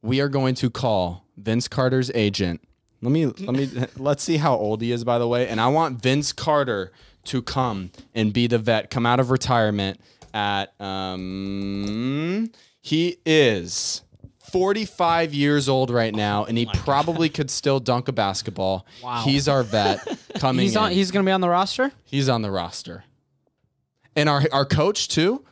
We 0.01 0.21
are 0.21 0.29
going 0.29 0.55
to 0.55 0.69
call 0.69 1.25
Vince 1.37 1.67
Carter's 1.67 2.11
agent. 2.13 2.61
Let 3.01 3.11
me 3.11 3.25
let 3.25 3.55
me 3.55 3.69
let's 3.97 4.23
see 4.23 4.37
how 4.37 4.55
old 4.55 4.81
he 4.81 4.91
is, 4.91 5.03
by 5.03 5.17
the 5.19 5.27
way. 5.27 5.47
And 5.47 5.59
I 5.61 5.67
want 5.67 6.01
Vince 6.01 6.31
Carter 6.33 6.91
to 7.25 7.41
come 7.41 7.91
and 8.15 8.33
be 8.33 8.47
the 8.47 8.57
vet, 8.57 8.89
come 8.89 9.05
out 9.05 9.19
of 9.19 9.29
retirement 9.31 9.99
at 10.33 10.79
um 10.81 12.49
he 12.81 13.17
is 13.25 14.03
45 14.51 15.33
years 15.33 15.69
old 15.69 15.91
right 15.91 16.13
now, 16.13 16.45
and 16.45 16.57
he 16.57 16.65
probably 16.65 17.29
could 17.29 17.51
still 17.51 17.79
dunk 17.79 18.07
a 18.07 18.11
basketball. 18.11 18.85
Wow. 19.03 19.21
He's 19.23 19.47
our 19.47 19.63
vet 19.63 20.07
coming 20.35 20.63
He's 20.63 20.75
on. 20.75 20.91
in. 20.91 20.97
He's 20.97 21.11
gonna 21.11 21.25
be 21.25 21.31
on 21.31 21.41
the 21.41 21.49
roster. 21.49 21.91
He's 22.05 22.29
on 22.29 22.41
the 22.41 22.51
roster. 22.51 23.03
And 24.15 24.27
our 24.27 24.43
our 24.51 24.65
coach 24.65 25.07
too. 25.07 25.45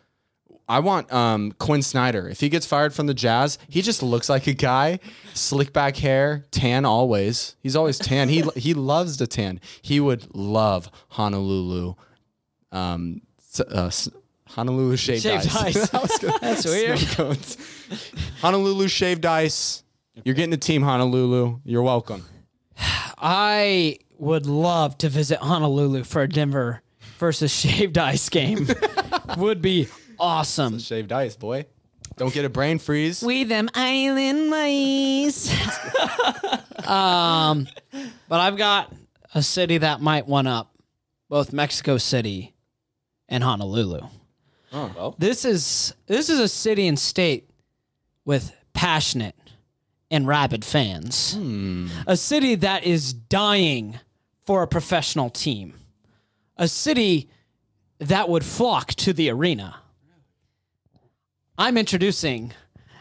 I 0.70 0.80
want 0.80 1.12
um, 1.14 1.54
Quin 1.60 1.82
Snyder. 1.82 2.28
If 2.28 2.40
he 2.42 2.50
gets 2.50 2.66
fired 2.66 2.94
from 2.94 3.08
the 3.08 3.14
Jazz, 3.14 3.58
he 3.70 3.82
just 3.82 4.04
looks 4.04 4.28
like 4.30 4.48
a 4.48 4.54
guy, 4.54 5.00
slick 5.34 5.72
back 5.72 5.96
hair, 5.98 6.46
tan 6.52 6.84
always. 6.84 7.56
He's 7.62 7.76
always 7.76 7.98
tan. 7.98 8.28
He 8.30 8.44
he 8.56 8.74
loves 8.74 9.18
to 9.18 9.28
tan. 9.28 9.62
He 9.82 10.00
would 10.00 10.34
love 10.36 10.90
Honolulu, 11.10 11.96
um, 12.72 13.22
uh, 13.70 13.90
Honolulu 14.50 14.98
shaved, 14.98 15.24
Shaved 15.24 15.48
ice. 15.48 15.56
ice. 15.56 15.90
That. 16.20 16.40
That's 16.42 16.66
weird. 16.66 17.00
Honolulu 18.42 18.88
shaved 18.88 19.26
ice. 19.26 19.84
You're 20.26 20.36
getting 20.36 20.52
the 20.52 20.58
team, 20.58 20.82
Honolulu. 20.82 21.60
You're 21.64 21.84
welcome. 21.84 22.26
I 23.18 23.98
would 24.18 24.46
love 24.46 24.98
to 25.00 25.10
visit 25.10 25.40
Honolulu 25.40 26.04
for 26.04 26.24
a 26.24 26.30
Denver 26.30 26.82
versus 27.20 27.54
Shaved 27.54 27.98
Ice 27.98 28.30
game. 28.30 28.68
would 29.38 29.62
be 29.62 29.88
awesome. 30.20 30.80
Shaved 30.80 31.12
ice, 31.12 31.36
boy. 31.36 31.66
Don't 32.18 32.34
get 32.34 32.46
a 32.46 32.50
brain 32.50 32.80
freeze. 32.80 33.22
We 33.22 33.44
them 33.44 33.70
island 33.74 34.50
mice. 34.50 35.52
um, 36.88 37.68
but 38.28 38.40
I've 38.40 38.58
got 38.58 38.92
a 39.36 39.44
city 39.44 39.78
that 39.80 40.02
might 40.02 40.28
one 40.28 40.48
up 40.48 40.74
both 41.30 41.54
Mexico 41.54 41.98
City 41.98 42.56
and 43.30 43.44
Honolulu. 43.44 44.02
Oh, 44.74 44.92
well. 44.96 45.16
This 45.18 45.46
is 45.46 45.94
this 46.08 46.30
is 46.30 46.40
a 46.40 46.48
city 46.48 46.88
and 46.88 46.98
state 46.98 47.50
with 48.26 48.54
passionate 48.74 49.36
and 50.10 50.28
rabid 50.28 50.64
fans. 50.64 51.38
A 52.08 52.18
city 52.18 52.56
that 52.56 52.84
is 52.84 53.14
dying 53.14 54.00
for 54.46 54.64
a 54.64 54.68
professional 54.68 55.30
team. 55.30 55.74
A 56.58 56.68
city 56.68 57.30
that 58.00 58.30
would 58.30 58.46
flock 58.46 58.90
to 58.96 59.14
the 59.14 59.30
arena. 59.30 59.76
I'm 61.58 61.78
introducing 61.78 62.54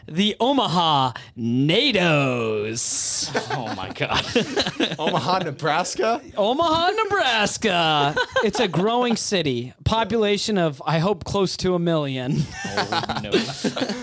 the 0.07 0.35
Omaha 0.39 1.11
NATOs. 1.37 3.29
Oh 3.55 3.75
my 3.75 3.91
god. 3.91 4.95
Omaha, 4.99 5.39
Nebraska. 5.39 6.21
Omaha, 6.37 6.89
Nebraska. 6.91 8.15
It's 8.43 8.59
a 8.59 8.67
growing 8.67 9.15
city, 9.15 9.73
population 9.83 10.57
of 10.57 10.81
I 10.85 10.99
hope 10.99 11.23
close 11.25 11.57
to 11.57 11.75
a 11.75 11.79
million. 11.79 12.37
no. 13.21 13.31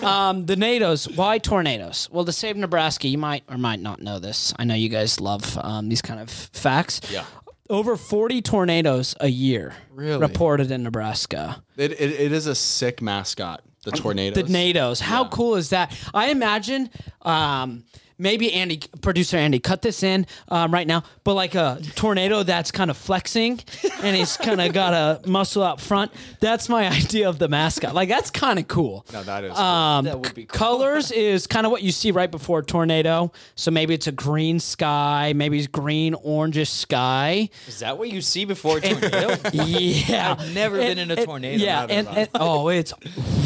Um, 0.06 0.46
the 0.46 0.56
NATOs. 0.56 1.16
Why 1.16 1.38
tornadoes? 1.38 2.08
Well, 2.12 2.24
to 2.24 2.32
save 2.32 2.56
Nebraska, 2.56 3.08
you 3.08 3.18
might 3.18 3.44
or 3.48 3.56
might 3.58 3.80
not 3.80 4.00
know 4.02 4.18
this. 4.18 4.52
I 4.58 4.64
know 4.64 4.74
you 4.74 4.88
guys 4.90 5.20
love 5.20 5.58
um, 5.62 5.88
these 5.88 6.02
kind 6.02 6.20
of 6.20 6.30
facts. 6.30 7.00
Yeah. 7.10 7.24
Over 7.70 7.96
40 7.96 8.42
tornadoes 8.42 9.14
a 9.20 9.28
year 9.28 9.72
Really? 9.90 10.18
reported 10.20 10.70
in 10.70 10.82
Nebraska. 10.82 11.62
It, 11.78 11.92
it, 11.92 12.10
it 12.20 12.30
is 12.32 12.46
a 12.46 12.54
sick 12.54 13.00
mascot. 13.00 13.62
The 13.84 13.92
tornadoes. 13.92 14.44
The 14.44 14.52
NATOs. 14.52 15.00
How 15.00 15.28
cool 15.28 15.56
is 15.56 15.70
that? 15.70 15.96
I 16.12 16.30
imagine 16.30 16.90
um, 17.22 17.84
maybe 18.18 18.52
Andy, 18.52 18.80
producer 19.00 19.36
Andy, 19.36 19.58
cut 19.60 19.82
this 19.82 20.02
in 20.02 20.26
um, 20.48 20.72
right 20.72 20.86
now, 20.86 21.02
but 21.24 21.34
like 21.34 21.54
a 21.54 21.80
tornado 21.94 22.42
that's 22.42 22.70
kind 22.70 22.90
of 22.90 22.96
flexing 22.96 23.60
and 24.02 24.16
he's 24.16 24.36
kind 24.36 24.60
of 24.60 24.72
got 24.72 24.94
a 24.94 25.28
muscle 25.28 25.62
up 25.62 25.80
front. 25.80 26.12
That's 26.40 26.68
my 26.68 26.86
idea 26.90 27.28
of 27.28 27.38
the 27.38 27.48
mascot. 27.48 27.94
Like, 27.94 28.08
that's 28.08 28.30
kind 28.30 28.58
of 28.58 28.68
cool. 28.68 29.04
No, 29.12 29.22
that 29.22 29.44
is. 29.44 29.56
Um, 29.58 30.04
That 30.04 30.20
would 30.20 30.34
be 30.34 30.44
cool. 30.46 30.58
Colors 30.58 31.10
is 31.12 31.46
kind 31.46 31.66
of 31.66 31.72
what 31.72 31.82
you 31.82 31.92
see 31.92 32.10
right 32.10 32.30
before 32.30 32.60
a 32.60 32.64
tornado. 32.64 33.32
So 33.56 33.70
maybe 33.70 33.94
it's 33.94 34.06
a 34.06 34.12
green 34.12 34.60
sky, 34.60 35.32
maybe 35.34 35.58
it's 35.58 35.66
green 35.66 36.14
orangish 36.14 36.68
sky. 36.68 37.48
Is 37.66 37.80
that 37.80 37.98
what 37.98 38.10
you 38.10 38.20
see 38.20 38.44
before 38.44 38.78
a 38.78 38.80
tornado? 38.80 39.36
Yeah, 39.52 40.36
I've 40.38 40.54
never 40.54 40.76
been 40.78 40.98
in 40.98 41.10
a 41.10 41.24
tornado. 41.24 41.62
Yeah, 41.64 41.86
and, 41.88 42.06
and- 42.08 42.28
oh, 42.34 42.68
it's 42.68 42.92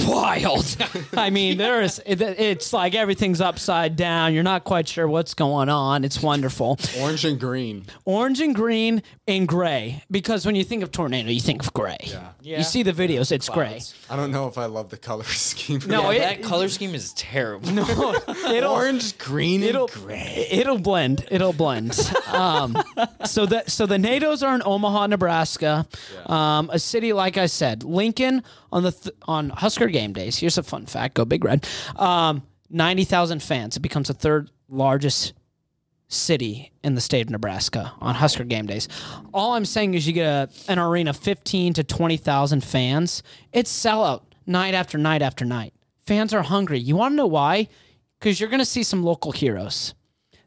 wild. 0.07 0.77
I 1.17 1.31
mean, 1.31 1.59
there 1.59 1.83
is. 1.83 2.01
It, 2.07 2.21
it's 2.21 2.73
like 2.73 2.95
everything's 2.95 3.41
upside 3.41 3.97
down. 3.97 4.35
You're 4.35 4.43
not 4.43 4.58
quite 4.65 4.89
sure 4.89 5.07
what's 5.09 5.35
going 5.35 5.69
on. 5.69 6.05
It's 6.05 6.23
wonderful. 6.23 6.79
Orange 7.01 7.25
and 7.25 7.39
green. 7.39 7.87
Orange 8.05 8.41
and 8.41 8.55
green 8.55 9.03
and 9.27 9.47
gray. 9.49 10.03
Because 10.11 10.45
when 10.47 10.55
you 10.55 10.65
think 10.65 10.83
of 10.83 10.91
tornado, 10.91 11.31
you 11.31 11.41
think 11.41 11.63
of 11.63 11.73
gray. 11.73 11.97
Yeah. 12.41 12.59
You 12.59 12.63
see 12.65 12.83
the 12.83 12.93
videos. 12.93 13.31
It's 13.33 13.49
gray. 13.49 13.81
I 14.09 14.17
don't 14.17 14.31
know 14.31 14.47
if 14.49 14.57
I 14.59 14.67
love 14.67 14.91
the 14.91 14.97
color 14.97 15.25
scheme. 15.25 15.81
No, 15.87 16.11
Yeah, 16.11 16.17
it- 16.17 16.41
that 16.41 16.49
color 16.49 16.69
scheme 16.69 16.95
is 16.95 17.13
terrible. 17.15 17.71
No, 17.71 17.85
It'll, 18.51 18.73
orange, 18.73 19.19
green, 19.19 19.63
it'll 19.63 19.87
and 19.87 20.05
gray. 20.05 20.47
it'll 20.51 20.79
blend. 20.79 21.27
It'll 21.31 21.53
blend. 21.53 21.99
Um, 22.29 22.77
so 23.25 23.47
that 23.47 23.71
so 23.71 23.87
the 23.87 23.97
NATOs 23.97 24.47
are 24.47 24.55
in 24.55 24.63
Omaha, 24.65 25.07
Nebraska, 25.07 25.87
um, 26.27 26.69
a 26.73 26.79
city 26.79 27.13
like 27.15 27.37
I 27.39 27.47
said, 27.47 27.85
Lincoln 27.85 28.43
on 28.71 28.83
the 28.83 28.93
th- 28.93 29.15
on 29.23 29.49
Husker 29.51 29.87
game 29.89 30.13
days. 30.13 30.37
Here's 30.37 30.59
a 30.59 30.63
fun 30.63 30.85
fact: 30.87 31.15
Go 31.15 31.25
Big 31.25 31.43
Red. 31.45 31.67
Um, 31.97 32.43
Ninety 32.71 33.05
thousand 33.05 33.43
fans. 33.43 33.77
It 33.77 33.81
becomes 33.81 34.09
the 34.09 34.15
third 34.15 34.51
largest 34.69 35.33
city 36.09 36.73
in 36.83 36.95
the 36.95 37.01
state 37.01 37.23
of 37.23 37.31
Nebraska 37.31 37.93
on 38.01 38.15
Husker 38.15 38.45
game 38.45 38.67
days. 38.67 38.89
All 39.35 39.53
I'm 39.55 39.65
saying 39.65 39.95
is 39.95 40.07
you 40.07 40.13
get 40.15 40.27
a, 40.27 40.49
an 40.73 40.79
arena 40.79 41.13
15 41.13 41.75
to 41.75 41.85
20,000 41.85 42.65
fans. 42.65 43.23
It's 43.53 43.71
sellout 43.71 44.23
night 44.47 44.73
after 44.73 44.97
night 44.97 45.21
after 45.21 45.45
night. 45.45 45.75
Fans 46.07 46.33
are 46.33 46.43
hungry. 46.43 46.79
You 46.79 46.97
want 46.97 47.13
to 47.13 47.17
know 47.17 47.27
why? 47.27 47.69
Because 48.19 48.41
you're 48.41 48.49
going 48.49 48.59
to 48.61 48.65
see 48.65 48.83
some 48.83 49.03
local 49.03 49.33
heroes. 49.33 49.95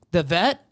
The 0.10 0.24
vet, 0.24 0.66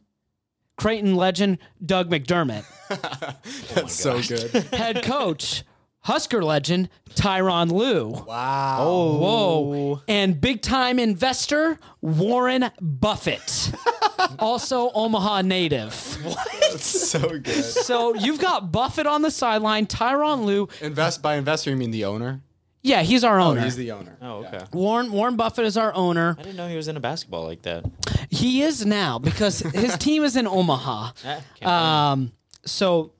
Creighton 0.75 1.15
legend 1.15 1.59
Doug 1.85 2.09
McDermott, 2.09 2.65
oh 2.89 3.35
That's 3.75 3.93
so 3.93 4.21
good. 4.23 4.49
head 4.73 5.03
coach, 5.03 5.63
Husker 6.01 6.43
legend 6.43 6.89
Tyronn 7.11 7.71
Lue. 7.71 8.09
Wow. 8.25 8.77
Oh, 8.79 9.17
whoa. 9.19 10.01
And 10.07 10.39
big 10.39 10.61
time 10.61 10.97
investor, 10.97 11.77
Warren 12.01 12.71
Buffett. 12.81 13.71
also 14.39 14.91
Omaha 14.91 15.41
native. 15.41 15.93
What? 16.25 16.79
so 16.79 17.19
good. 17.39 17.63
So 17.63 18.13
you've 18.15 18.39
got 18.39 18.71
Buffett 18.71 19.07
on 19.07 19.21
the 19.21 19.31
sideline, 19.31 19.87
Tyronn 19.87 20.45
Lue. 20.45 20.69
Invest 20.81 21.21
by 21.21 21.35
investor, 21.35 21.69
you 21.71 21.75
mean 21.75 21.91
the 21.91 22.05
owner? 22.05 22.41
Yeah, 22.81 23.01
he's 23.01 23.25
our 23.25 23.39
Oh, 23.41 23.47
owner. 23.47 23.61
he's 23.61 23.75
the 23.75 23.91
owner. 23.91 24.15
Oh, 24.21 24.45
okay. 24.45 24.63
Warren 24.71 25.11
Warren 25.11 25.35
Buffett 25.35 25.65
is 25.65 25.75
our 25.75 25.93
owner. 25.93 26.37
I 26.39 26.43
didn't 26.43 26.55
know 26.55 26.69
he 26.69 26.77
was 26.77 26.87
into 26.87 27.01
basketball 27.01 27.43
like 27.43 27.63
that. 27.63 27.83
He 28.29 28.61
is 28.61 28.85
now 28.85 29.19
because 29.19 29.59
his 29.59 29.97
team 29.99 30.23
is 30.23 30.37
in 30.37 30.47
Omaha. 30.47 31.11
Ah, 31.25 31.41
can't 31.55 31.69
Um, 31.69 32.31
so 32.65 33.11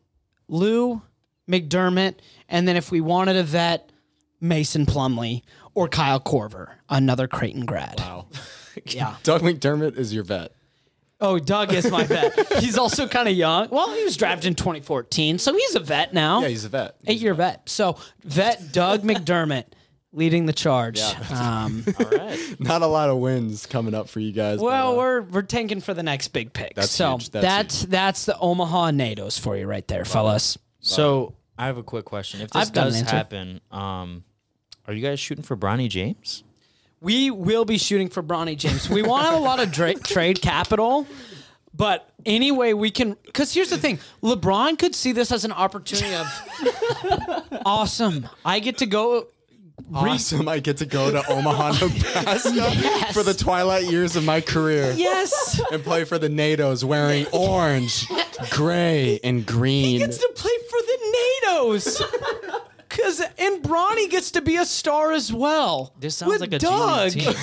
Lue 0.47 1.01
McDermott, 1.49 2.15
and 2.49 2.67
then 2.67 2.75
if 2.75 2.91
we 2.91 2.99
wanted 3.01 3.35
a 3.37 3.43
vet, 3.43 3.91
Mason 4.41 4.85
Plumlee 4.85 5.43
or 5.73 5.87
Kyle 5.87 6.19
Korver, 6.19 6.75
another 6.89 7.27
Creighton 7.27 7.65
grad. 7.65 7.99
Wow. 7.99 8.27
Yeah. 8.85 9.15
Doug 9.23 9.41
McDermott 9.41 9.97
is 9.97 10.13
your 10.13 10.23
vet. 10.23 10.53
Oh, 11.19 11.37
Doug 11.37 11.73
is 11.73 11.91
my 11.91 12.05
vet. 12.05 12.53
he's 12.59 12.77
also 12.77 13.07
kind 13.07 13.27
of 13.27 13.35
young. 13.35 13.67
Well, 13.69 13.93
he 13.93 14.05
was 14.05 14.15
drafted 14.15 14.45
in 14.45 14.55
2014, 14.55 15.37
so 15.37 15.53
he's 15.53 15.75
a 15.75 15.81
vet 15.81 16.13
now. 16.13 16.41
Yeah, 16.41 16.47
he's 16.47 16.63
a 16.63 16.69
vet. 16.69 16.95
eight 17.05 17.19
year 17.19 17.33
vet. 17.33 17.67
So 17.67 17.97
vet 18.23 18.71
Doug 18.71 19.01
McDermott 19.01 19.65
leading 20.13 20.45
the 20.45 20.53
charge. 20.53 21.01
um, 21.31 21.83
All 21.99 22.05
right. 22.05 22.55
Not 22.59 22.83
a 22.83 22.87
lot 22.87 23.09
of 23.09 23.17
wins 23.17 23.65
coming 23.65 23.93
up 23.93 24.07
for 24.07 24.21
you 24.21 24.31
guys. 24.31 24.59
well, 24.59 24.91
but, 24.91 24.95
uh, 24.95 24.97
we're 24.97 25.21
we're 25.23 25.41
tanking 25.41 25.81
for 25.81 25.93
the 25.93 26.03
next 26.03 26.29
big 26.29 26.53
pick. 26.53 26.81
So 26.83 27.17
huge. 27.17 27.31
That's 27.31 27.43
that's 27.43 27.81
that's 27.83 28.25
the 28.25 28.37
Omaha 28.37 28.91
NATOs 28.91 29.37
for 29.39 29.57
you 29.57 29.67
right 29.67 29.87
there, 29.89 30.05
fellas. 30.05 30.57
So 30.79 31.33
I 31.59 31.65
have 31.65 31.77
a 31.77 31.83
quick 31.83 32.05
question. 32.05 32.39
If 32.39 32.51
this 32.51 32.61
I've 32.67 32.73
got 32.73 32.87
an 32.87 32.93
does 32.93 33.01
answer. 33.01 33.15
happen, 33.15 33.61
um, 33.69 34.23
are 34.87 34.93
you 34.93 35.01
guys 35.05 35.19
shooting 35.19 35.43
for 35.43 35.57
Bronny 35.57 35.89
James? 35.89 36.43
We 37.01 37.31
will 37.31 37.65
be 37.65 37.77
shooting 37.77 38.07
for 38.09 38.23
Bronny 38.23 38.57
James. 38.57 38.89
We 38.89 39.01
want 39.01 39.25
to 39.25 39.31
have 39.31 39.39
a 39.39 39.43
lot 39.43 39.59
of 39.59 39.69
dra- 39.71 39.93
trade 40.03 40.41
capital, 40.41 41.05
but 41.75 42.09
anyway, 42.25 42.71
we 42.71 42.91
can. 42.91 43.17
Because 43.25 43.53
here's 43.53 43.69
the 43.69 43.77
thing: 43.77 43.99
LeBron 44.23 44.79
could 44.79 44.95
see 44.95 45.11
this 45.11 45.33
as 45.33 45.43
an 45.43 45.51
opportunity 45.51 46.15
of 46.15 47.51
awesome. 47.65 48.27
I 48.45 48.59
get 48.59 48.77
to 48.79 48.85
go. 48.85 49.27
Awesome. 49.93 50.47
I 50.47 50.59
get 50.59 50.77
to 50.77 50.85
go 50.85 51.11
to 51.11 51.23
Omaha, 51.31 51.71
Nebraska 51.85 52.71
for 53.13 53.23
the 53.23 53.33
twilight 53.33 53.85
years 53.85 54.15
of 54.15 54.23
my 54.23 54.41
career 54.41 54.91
Yes. 54.95 55.59
and 55.71 55.83
play 55.83 56.03
for 56.05 56.17
the 56.19 56.29
NATOs 56.29 56.83
wearing 56.83 57.25
orange, 57.31 58.07
gray, 58.49 59.19
and 59.23 59.45
green. 59.45 59.85
He 59.85 59.97
gets 59.99 60.17
to 60.17 60.31
play 60.35 60.51
for 60.69 60.79
the 60.81 60.97
NATOs. 61.47 62.61
Cause 63.01 63.21
and 63.37 63.63
Bronny 63.63 64.09
gets 64.09 64.31
to 64.31 64.41
be 64.41 64.57
a 64.57 64.65
star 64.65 65.11
as 65.11 65.31
well. 65.31 65.93
This 65.99 66.15
sounds 66.17 66.31
With 66.31 66.41
like 66.41 66.53
a 66.53 66.59
Doug. 66.59 67.11
G 67.11 67.19
team. 67.21 67.33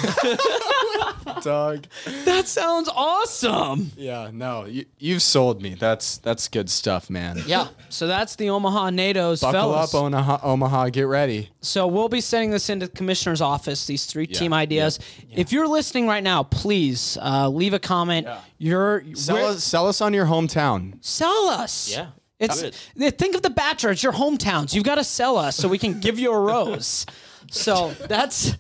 Doug. 1.43 1.87
That 2.25 2.47
sounds 2.49 2.89
awesome. 2.95 3.93
Yeah, 3.97 4.31
no, 4.33 4.65
you, 4.65 4.85
you've 4.99 5.23
sold 5.23 5.63
me. 5.63 5.75
That's 5.75 6.19
that's 6.19 6.49
good 6.49 6.69
stuff, 6.71 7.09
man. 7.11 7.43
Yeah. 7.47 7.69
So 7.89 8.07
that's 8.07 8.37
the 8.37 8.51
Omaha 8.51 8.91
NATOs, 8.91 9.41
Buckle 9.43 9.73
fellas. 9.73 9.95
up, 9.95 10.01
Omaha, 10.03 10.39
Omaha. 10.43 10.89
Get 10.91 11.03
ready. 11.07 11.51
So 11.61 11.87
we'll 11.87 12.09
be 12.09 12.21
sending 12.21 12.51
this 12.51 12.69
into 12.71 12.87
the 12.87 12.93
commissioner's 12.93 13.41
office. 13.41 13.87
These 13.87 14.07
three 14.07 14.27
team 14.27 14.53
Yeah, 14.53 14.59
ideas. 14.59 14.99
If 15.31 15.53
you're 15.53 15.69
listening 15.69 16.07
right 16.07 16.23
now, 16.23 16.43
please 16.43 17.19
uh, 17.21 17.49
leave 17.49 17.75
a 17.75 17.79
comment. 17.79 18.27
You're 18.59 19.05
Sell 19.15 19.37
where- 19.37 19.45
us, 19.47 19.65
sell 19.65 19.87
us 19.89 20.01
on 20.01 20.15
your 20.15 20.27
hometown. 20.27 20.95
sell 21.05 21.49
us. 21.49 21.91
Yeah. 21.93 22.09
It's 22.39 22.63
think 22.95 23.35
of 23.35 23.43
the 23.43 23.51
Bachelor. 23.51 23.93
It's 23.93 24.03
your 24.03 24.13
hometowns. 24.13 24.75
You've 24.75 24.85
got 24.85 24.97
to 24.97 25.05
sell 25.05 25.37
us 25.39 25.57
so 25.57 25.69
we 25.69 25.79
can 25.79 26.01
give 26.01 26.19
you 26.19 26.33
a 26.33 26.39
rose. 26.41 27.07
So 27.49 27.93
that's 28.09 28.57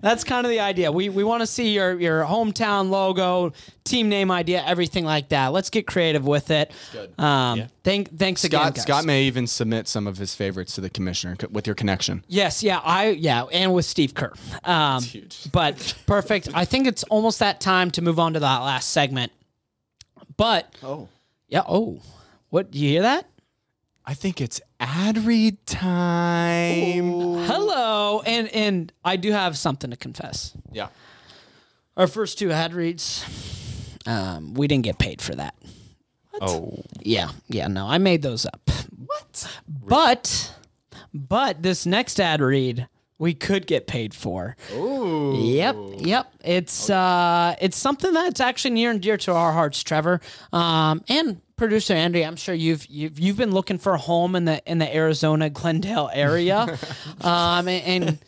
That's 0.00 0.24
kind 0.24 0.46
of 0.46 0.50
the 0.50 0.60
idea. 0.60 0.90
We 0.90 1.10
we 1.10 1.24
want 1.24 1.42
to 1.42 1.46
see 1.46 1.74
your 1.74 2.00
your 2.00 2.24
hometown 2.24 2.88
logo, 2.88 3.52
team 3.84 4.08
name 4.08 4.30
idea, 4.30 4.64
everything 4.64 5.04
like 5.04 5.28
that. 5.28 5.48
Let's 5.48 5.68
get 5.68 5.86
creative 5.86 6.26
with 6.26 6.50
it. 6.50 6.72
good. 6.90 7.20
Um, 7.20 7.64
thank, 7.84 8.16
thanks 8.18 8.44
again, 8.44 8.60
Scott 8.62 8.74
guys. 8.76 8.82
Scott 8.84 9.04
may 9.04 9.24
even 9.24 9.46
submit 9.46 9.88
some 9.88 10.06
of 10.06 10.16
his 10.16 10.34
favorites 10.34 10.74
to 10.76 10.80
the 10.80 10.88
commissioner 10.88 11.36
co- 11.36 11.48
with 11.50 11.66
your 11.66 11.74
connection. 11.76 12.24
Yes, 12.28 12.62
yeah, 12.62 12.78
I 12.82 13.10
yeah, 13.10 13.44
and 13.52 13.74
with 13.74 13.84
Steve 13.84 14.14
Kerr. 14.14 14.32
Um, 14.64 15.02
huge. 15.02 15.40
but 15.52 15.94
perfect. 16.06 16.48
I 16.54 16.64
think 16.64 16.86
it's 16.86 17.04
almost 17.04 17.40
that 17.40 17.60
time 17.60 17.90
to 17.90 18.00
move 18.00 18.18
on 18.18 18.32
to 18.32 18.40
that 18.40 18.58
last 18.60 18.88
segment. 18.92 19.32
But 20.38 20.74
Oh. 20.82 21.08
yeah, 21.48 21.62
oh, 21.68 22.00
what 22.50 22.70
do 22.70 22.78
you 22.78 22.88
hear 22.90 23.02
that? 23.02 23.26
I 24.04 24.14
think 24.14 24.40
it's 24.40 24.60
ad 24.78 25.18
read 25.18 25.64
time. 25.66 27.12
Hello, 27.46 28.22
and 28.26 28.48
and 28.48 28.92
I 29.04 29.16
do 29.16 29.30
have 29.32 29.56
something 29.56 29.90
to 29.90 29.96
confess. 29.96 30.52
Yeah. 30.72 30.88
Our 31.96 32.06
first 32.06 32.38
two 32.38 32.50
ad 32.50 32.72
reads, 32.72 33.24
um, 34.06 34.54
we 34.54 34.66
didn't 34.68 34.84
get 34.84 34.98
paid 34.98 35.20
for 35.20 35.34
that. 35.34 35.54
Oh, 36.40 36.78
Yeah, 37.02 37.32
yeah, 37.48 37.66
no, 37.68 37.86
I 37.86 37.98
made 37.98 38.22
those 38.22 38.46
up. 38.46 38.70
What? 39.04 39.60
But, 39.68 40.54
but 41.12 41.62
this 41.62 41.84
next 41.84 42.18
ad 42.20 42.40
read 42.40 42.88
we 43.20 43.34
could 43.34 43.66
get 43.66 43.86
paid 43.86 44.14
for. 44.14 44.56
Ooh. 44.72 45.36
Yep, 45.36 45.76
yep. 45.98 46.32
It's 46.42 46.88
uh, 46.88 47.54
it's 47.60 47.76
something 47.76 48.12
that's 48.14 48.40
actually 48.40 48.72
near 48.72 48.90
and 48.90 49.00
dear 49.00 49.18
to 49.18 49.32
our 49.32 49.52
hearts, 49.52 49.82
Trevor. 49.82 50.22
Um, 50.54 51.04
and 51.08 51.40
producer 51.56 51.92
Andy, 51.92 52.24
I'm 52.24 52.36
sure 52.36 52.54
you've 52.54 52.86
you've 52.86 53.20
you've 53.20 53.36
been 53.36 53.52
looking 53.52 53.76
for 53.76 53.92
a 53.92 53.98
home 53.98 54.34
in 54.34 54.46
the 54.46 54.62
in 54.64 54.78
the 54.78 54.96
Arizona 54.96 55.50
Glendale 55.50 56.10
area, 56.12 56.78
um, 57.20 57.68
and, 57.68 58.04
and 58.04 58.18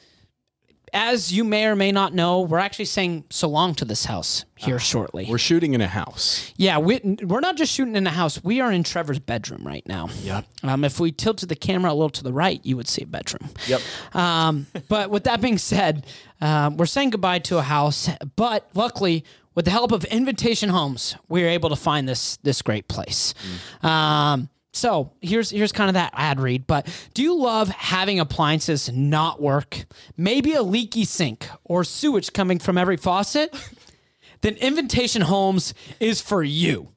as 0.93 1.33
you 1.33 1.45
may 1.45 1.67
or 1.67 1.75
may 1.75 1.91
not 1.91 2.15
know, 2.15 2.41
we're 2.41 2.59
actually 2.59 2.85
saying 2.85 3.25
so 3.31 3.49
long 3.49 3.75
to 3.77 3.85
this 3.85 4.05
house 4.05 4.45
here 4.57 4.79
shortly. 4.79 5.27
We're 5.29 5.39
shooting 5.39 5.75
in 5.75 5.81
a 5.81 5.89
house. 5.89 6.53
Yeah, 6.57 6.79
we, 6.79 7.01
we're 7.23 7.41
not 7.41 7.57
just 7.57 7.73
shooting 7.73 7.97
in 7.97 8.07
a 8.07 8.11
house. 8.11 8.43
We 8.45 8.61
are 8.61 8.71
in 8.71 8.83
Trevor's 8.85 9.19
bedroom 9.19 9.67
right 9.67 9.87
now. 9.87 10.11
Yep. 10.23 10.45
Um, 10.63 10.85
if 10.85 11.01
we 11.01 11.11
tilted 11.11 11.49
the 11.49 11.57
camera 11.57 11.93
a 11.93 11.95
little 11.95 12.11
to 12.11 12.23
the 12.23 12.33
right, 12.33 12.61
you 12.63 12.77
would 12.77 12.89
see 12.89 13.03
a 13.03 13.07
bedroom. 13.07 13.49
Yep. 13.67 13.81
Um, 14.15 14.67
but 14.89 15.11
with 15.11 15.25
that 15.25 15.41
being 15.41 15.59
said, 15.59 16.07
um, 16.41 16.77
we're 16.77 16.87
saying 16.87 17.11
goodbye 17.11 17.41
to 17.41 17.59
a 17.59 17.63
house. 17.63 18.11
But 18.37 18.69
luckily, 18.75 19.25
with 19.55 19.65
the 19.65 19.71
help 19.71 19.93
of 19.93 20.05
Invitation 20.05 20.69
Homes, 20.69 21.17
we 21.29 21.43
were 21.43 21.49
able 21.49 21.69
to 21.71 21.77
find 21.77 22.09
this 22.09 22.37
this 22.39 22.63
great 22.63 22.89
place. 22.89 23.35
Um, 23.83 24.49
so 24.73 25.13
here's 25.21 25.51
here's 25.51 25.73
kind 25.73 25.91
of 25.91 25.95
that 25.95 26.13
ad 26.15 26.41
read. 26.41 26.67
But 26.67 26.87
do 27.15 27.23
you 27.23 27.37
love 27.37 27.69
having 27.69 28.19
appliances 28.19 28.91
not 28.91 29.41
work? 29.41 29.85
Maybe 30.17 30.55
a 30.55 30.63
leaky 30.63 31.05
sink 31.05 31.49
or 31.65 31.85
sewage 31.85 32.33
coming 32.33 32.59
from 32.59 32.79
every 32.79 32.97
faucet? 32.97 33.55
then 34.41 34.55
Invitation 34.57 35.23
Homes 35.23 35.75
is 36.01 36.21
for 36.21 36.43
you. 36.43 36.89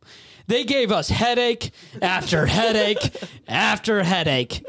They 0.47 0.63
gave 0.63 0.91
us 0.91 1.09
headache 1.09 1.71
after 2.01 2.45
headache 2.45 3.15
after 3.47 4.03
headache. 4.03 4.65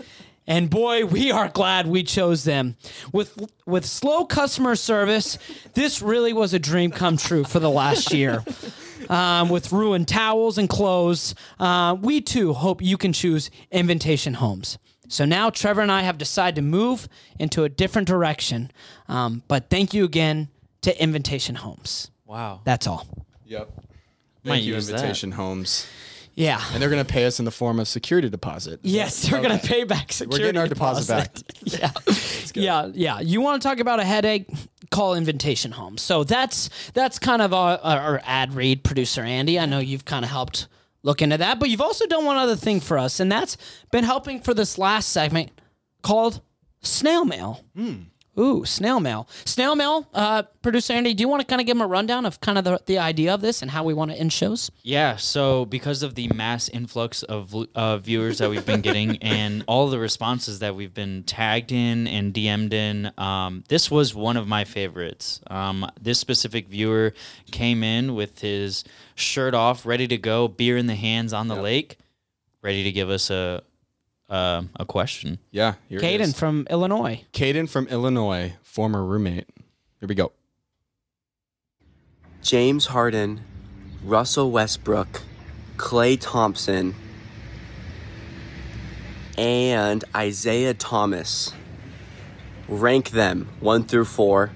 And 0.49 0.71
boy, 0.71 1.05
we 1.05 1.33
are 1.33 1.49
glad 1.49 1.87
we 1.87 2.03
chose 2.03 2.45
them. 2.45 2.77
With 3.13 3.51
with 3.67 3.85
slow 3.85 4.25
customer 4.25 4.75
service, 4.77 5.39
this 5.75 6.01
really 6.01 6.33
was 6.33 6.55
a 6.55 6.59
dream 6.59 6.91
come 6.91 7.17
true 7.17 7.45
for 7.45 7.61
the 7.61 7.71
last 7.71 8.13
year. 8.13 8.45
Um, 9.11 9.49
with 9.49 9.73
ruined 9.73 10.09
towels 10.09 10.59
and 10.59 10.69
clothes, 10.69 11.35
uh, 11.59 11.97
we 12.01 12.21
too 12.21 12.53
hope 12.53 12.83
you 12.83 12.97
can 12.97 13.13
choose 13.13 13.51
Invitation 13.71 14.35
Homes. 14.35 14.79
So 15.09 15.25
now 15.25 15.51
Trevor 15.51 15.83
and 15.83 15.93
I 15.93 16.03
have 16.03 16.19
decided 16.19 16.57
to 16.57 16.63
move 16.63 17.09
into 17.39 17.65
a 17.65 17.69
different 17.69 18.09
direction. 18.09 18.71
Um, 19.09 19.43
but 19.49 19.71
thank 19.71 19.95
you 19.95 20.05
again 20.05 20.49
to 20.83 21.03
Invitation 21.03 21.55
Homes. 21.57 22.11
wow. 22.25 22.61
That's 22.65 22.87
all. 22.87 23.07
Yep. 23.47 23.71
Might 24.45 24.53
Thank 24.55 24.65
you, 24.65 24.75
use 24.75 24.87
that. 24.89 24.95
Invitation 24.97 25.33
Homes. 25.33 25.87
Yeah. 26.35 26.63
And 26.73 26.83
they're 26.83 26.91
going 26.91 27.05
to 27.05 27.11
pay 27.13 27.25
us 27.25 27.39
in 27.39 27.45
the 27.45 27.51
form 27.51 27.81
of 27.81 27.89
security 27.89 28.29
deposit. 28.29 28.81
Yes, 28.85 29.23
they're 29.29 29.41
going 29.41 29.59
to 29.59 29.67
pay 29.67 29.85
back 29.85 30.13
security. 30.13 30.19
Deposits. 30.19 30.31
We're 30.33 30.47
getting 30.47 30.61
our 30.61 30.69
deposit 30.69 31.09
back. 31.09 32.01
yeah. 32.55 32.85
yeah, 32.85 32.91
yeah. 32.93 33.21
You 33.21 33.41
want 33.41 33.63
to 33.63 33.69
talk 33.69 33.79
about 33.81 34.01
a 34.01 34.05
headache? 34.05 34.49
Call 34.91 35.15
Invitation 35.15 35.73
home. 35.73 35.99
So 35.99 36.25
that's 36.25 36.71
that's 36.95 37.19
kind 37.19 37.43
of 37.43 37.53
our, 37.53 37.79
our 37.79 38.21
ad 38.25 38.55
read, 38.55 38.85
producer 38.85 39.23
Andy. 39.23 39.59
I 39.59 39.67
know 39.67 39.79
you've 39.79 40.05
kind 40.05 40.25
of 40.25 40.31
helped 40.31 40.69
look 41.03 41.23
into 41.23 41.39
that, 41.39 41.61
but 41.61 41.71
you've 41.71 41.81
also 41.81 42.07
done 42.07 42.25
one 42.25 42.37
other 42.37 42.57
thing 42.57 42.81
for 42.81 42.99
us, 42.99 43.21
and 43.21 43.31
that's 43.31 43.57
been 43.93 44.05
helping 44.05 44.41
for 44.41 44.55
this 44.55 44.77
last 44.77 45.11
segment 45.11 45.51
called 46.03 46.41
Snail 46.83 47.25
Mail. 47.25 47.65
Hmm. 47.75 47.95
Ooh, 48.39 48.65
snail 48.65 49.01
mail. 49.01 49.29
Snail 49.45 49.75
mail, 49.75 50.07
uh, 50.13 50.43
producer 50.61 50.93
Andy, 50.93 51.15
do 51.15 51.23
you 51.23 51.29
want 51.29 51.41
to 51.41 51.47
kind 51.47 51.61
of 51.61 51.67
give 51.67 51.77
him 51.77 51.81
a 51.81 51.87
rundown 51.87 52.27
of 52.27 52.41
kind 52.41 52.59
of 52.59 52.65
the, 52.65 52.81
the 52.85 52.99
idea 52.99 53.33
of 53.33 53.41
this 53.41 53.63
and 53.63 53.71
how 53.71 53.83
we 53.83 53.95
want 53.95 54.11
to 54.11 54.17
end 54.17 54.33
shows? 54.33 54.71
Yeah, 54.83 55.17
so 55.17 55.65
because 55.65 56.03
of 56.03 56.15
the 56.15 56.29
mass 56.29 56.69
influx 56.69 57.23
of 57.23 57.55
uh, 57.75 57.99
viewers 57.99 58.39
that 58.39 58.51
we've 58.51 58.67
been 58.67 58.83
getting 58.83 59.17
and 59.23 59.65
all 59.67 59.89
the 59.89 59.99
responses 59.99 60.59
that 60.59 60.75
we've 60.75 60.93
been 60.93 61.23
tagged 61.23 61.73
in 61.73 62.07
and 62.07 62.35
DM'd 62.35 62.75
in, 62.75 63.11
um, 63.17 63.65
this 63.69 63.91
was 63.91 64.15
one 64.15 64.37
of 64.37 64.47
my 64.47 64.65
favorites. 64.65 65.41
Um, 65.49 65.91
this 66.01 66.19
specific 66.19 66.69
viewer 66.69 67.15
came 67.51 67.83
in 67.83 68.15
with 68.15 68.41
his 68.41 68.85
shirt 69.15 69.55
off, 69.55 69.87
ready 69.87 70.07
to 70.09 70.19
go, 70.19 70.47
beer 70.47 70.77
in 70.77 70.87
the 70.87 70.95
hands 70.95 71.33
on 71.33 71.49
the 71.49 71.57
lake, 71.57 71.99
ready 72.61 72.85
to 72.85 72.93
give 72.93 73.09
us 73.09 73.31
a 73.31 73.63
uh, 74.29 74.63
a 74.77 74.85
question. 74.85 75.39
Yeah. 75.51 75.75
Here 75.89 75.99
it 75.99 76.03
Caden 76.03 76.21
is. 76.21 76.39
from 76.39 76.67
Illinois. 76.71 77.25
Caden 77.33 77.69
from 77.69 77.87
Illinois, 77.89 78.55
former 78.63 79.05
roommate. 79.05 79.49
Here 80.01 80.09
we 80.09 80.15
go. 80.15 80.33
James 82.43 82.87
Harden, 82.87 83.41
Russell 84.05 84.51
Westbrook, 84.51 85.23
Klay 85.77 86.17
Thompson, 86.21 86.95
and 89.37 90.05
Isaiah 90.15 90.75
Thomas. 90.75 91.53
Rank 92.69 93.11
them 93.11 93.49
one 93.61 93.85
through 93.85 94.07
four 94.07 94.51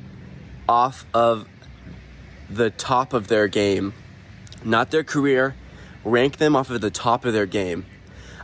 off 0.68 1.04
of 1.14 1.46
the 2.48 2.70
top 2.70 3.12
of 3.12 3.28
their 3.28 3.48
game, 3.48 3.92
not 4.64 4.90
their 4.90 5.04
career. 5.04 5.54
Rank 6.04 6.38
them 6.38 6.56
off 6.56 6.70
of 6.70 6.80
the 6.80 6.90
top 6.90 7.24
of 7.24 7.32
their 7.32 7.46
game. 7.46 7.86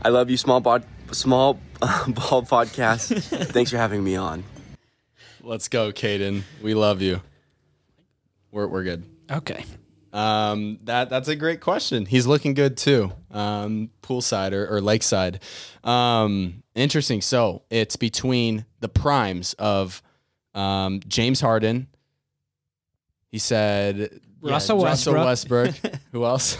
I 0.02 0.08
love 0.10 0.28
you, 0.30 0.36
small 0.36 0.60
bod, 0.60 0.84
small 1.12 1.54
ball 1.80 2.42
podcast. 2.42 3.22
Thanks 3.52 3.70
for 3.70 3.76
having 3.76 4.02
me 4.02 4.16
on. 4.16 4.44
Let's 5.42 5.68
go, 5.68 5.92
Caden. 5.92 6.42
We 6.62 6.74
love 6.74 7.02
you. 7.02 7.22
We're, 8.50 8.66
we're 8.66 8.84
good. 8.84 9.04
Okay. 9.30 9.64
Um, 10.12 10.78
that 10.84 11.10
that's 11.10 11.28
a 11.28 11.36
great 11.36 11.60
question. 11.60 12.06
He's 12.06 12.26
looking 12.26 12.54
good 12.54 12.76
too. 12.78 13.12
Um, 13.30 13.90
poolside 14.02 14.52
or, 14.52 14.66
or 14.76 14.80
lakeside. 14.80 15.42
Um, 15.84 16.62
interesting. 16.74 17.20
So 17.20 17.62
it's 17.68 17.96
between 17.96 18.64
the 18.80 18.88
primes 18.88 19.52
of 19.54 20.02
um, 20.54 21.00
James 21.06 21.40
Harden. 21.40 21.88
He 23.30 23.38
said 23.38 23.98
yeah, 23.98 24.08
Russell 24.52 24.82
Russell 24.82 25.14
Westbrook. 25.14 25.74
Who 26.12 26.24
else? 26.24 26.56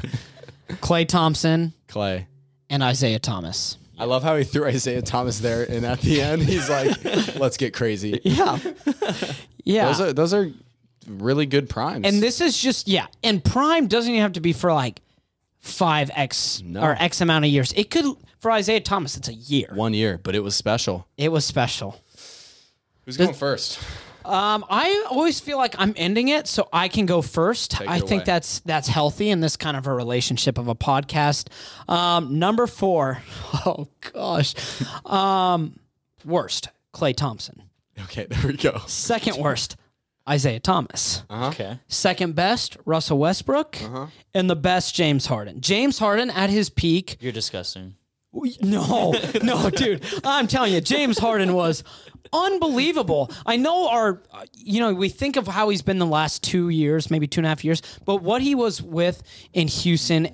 Klay 0.68 1.08
Thompson 1.08 1.72
Klay. 1.88 2.26
and 2.68 2.82
Isaiah 2.82 3.20
Thomas. 3.20 3.78
I 3.98 4.04
love 4.04 4.22
how 4.22 4.36
he 4.36 4.44
threw 4.44 4.66
Isaiah 4.66 5.02
Thomas 5.02 5.38
there, 5.40 5.64
and 5.68 5.84
at 5.86 6.00
the 6.00 6.20
end, 6.20 6.42
he's 6.42 6.68
like, 6.68 7.02
"Let's 7.36 7.56
get 7.56 7.72
crazy." 7.74 8.20
Yeah. 8.24 8.58
yeah. 9.64 9.86
Those 9.86 10.00
are 10.00 10.12
those 10.12 10.34
are 10.34 10.50
really 11.08 11.46
good 11.46 11.68
primes. 11.68 12.06
and 12.06 12.22
this 12.22 12.40
is 12.40 12.58
just 12.60 12.88
yeah. 12.88 13.06
And 13.22 13.42
prime 13.42 13.86
doesn't 13.86 14.10
even 14.10 14.22
have 14.22 14.32
to 14.34 14.40
be 14.40 14.52
for 14.52 14.72
like 14.72 15.00
five 15.60 16.10
X 16.14 16.62
No. 16.64 16.82
or 16.82 16.96
X 16.98 17.20
amount 17.20 17.44
of 17.44 17.50
years. 17.50 17.72
It 17.72 17.90
could 17.90 18.04
for 18.40 18.50
Isaiah 18.50 18.80
Thomas, 18.80 19.16
it's 19.16 19.28
a 19.28 19.34
year. 19.34 19.70
one 19.74 19.94
year, 19.94 20.20
but 20.22 20.34
it 20.34 20.40
was 20.40 20.54
special. 20.54 21.06
It 21.16 21.32
was 21.32 21.44
special. 21.44 22.00
Who's 23.04 23.16
going 23.16 23.34
first? 23.34 23.78
Um, 24.26 24.64
I 24.68 25.06
always 25.10 25.38
feel 25.40 25.56
like 25.58 25.74
I'm 25.78 25.94
ending 25.96 26.28
it, 26.28 26.46
so 26.48 26.68
I 26.72 26.88
can 26.88 27.06
go 27.06 27.22
first. 27.22 27.70
Take 27.72 27.88
I 27.88 27.98
think 28.00 28.10
away. 28.10 28.24
that's 28.24 28.60
that's 28.60 28.88
healthy 28.88 29.30
in 29.30 29.40
this 29.40 29.56
kind 29.56 29.76
of 29.76 29.86
a 29.86 29.92
relationship 29.94 30.58
of 30.58 30.68
a 30.68 30.74
podcast. 30.74 31.48
Um, 31.88 32.38
number 32.38 32.66
four, 32.66 33.22
oh 33.66 33.88
gosh, 34.12 34.54
um, 35.04 35.78
worst 36.24 36.68
Klay 36.92 37.14
Thompson. 37.14 37.62
Okay, 38.04 38.26
there 38.28 38.46
we 38.48 38.56
go. 38.56 38.82
Second 38.86 39.38
worst, 39.38 39.76
Isaiah 40.28 40.60
Thomas. 40.60 41.22
Okay. 41.30 41.78
Second 41.88 42.34
best, 42.34 42.76
Russell 42.84 43.18
Westbrook, 43.18 43.78
Uh-huh. 43.82 44.06
and 44.34 44.50
the 44.50 44.56
best, 44.56 44.94
James 44.94 45.26
Harden. 45.26 45.60
James 45.60 45.98
Harden 45.98 46.30
at 46.30 46.50
his 46.50 46.68
peak. 46.68 47.16
You're 47.20 47.32
disgusting. 47.32 47.94
No, 48.60 49.14
no, 49.42 49.70
dude. 49.70 50.04
I'm 50.22 50.46
telling 50.46 50.74
you, 50.74 50.82
James 50.82 51.16
Harden 51.16 51.54
was 51.54 51.82
unbelievable. 52.32 53.30
I 53.44 53.56
know 53.56 53.88
our, 53.88 54.22
you 54.56 54.80
know, 54.80 54.94
we 54.94 55.08
think 55.08 55.36
of 55.36 55.46
how 55.46 55.68
he's 55.68 55.82
been 55.82 55.98
the 55.98 56.06
last 56.06 56.42
two 56.42 56.68
years, 56.68 57.10
maybe 57.10 57.26
two 57.26 57.40
and 57.40 57.46
a 57.46 57.48
half 57.48 57.64
years, 57.64 57.82
but 58.04 58.22
what 58.22 58.42
he 58.42 58.54
was 58.54 58.82
with 58.82 59.22
in 59.52 59.68
Houston 59.68 60.28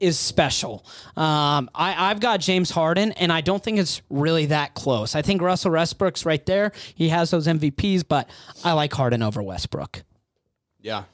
is 0.00 0.18
special. 0.18 0.84
Um, 1.16 1.70
I, 1.74 2.10
I've 2.10 2.20
got 2.20 2.40
James 2.40 2.70
Harden, 2.70 3.12
and 3.12 3.32
I 3.32 3.40
don't 3.40 3.62
think 3.62 3.78
it's 3.78 4.02
really 4.10 4.46
that 4.46 4.74
close. 4.74 5.14
I 5.14 5.22
think 5.22 5.40
Russell 5.40 5.72
Westbrook's 5.72 6.26
right 6.26 6.44
there. 6.44 6.72
He 6.94 7.08
has 7.08 7.30
those 7.30 7.46
MVPs, 7.46 8.04
but 8.06 8.28
I 8.64 8.72
like 8.72 8.92
Harden 8.92 9.22
over 9.22 9.42
Westbrook. 9.42 10.02
Yeah. 10.80 11.04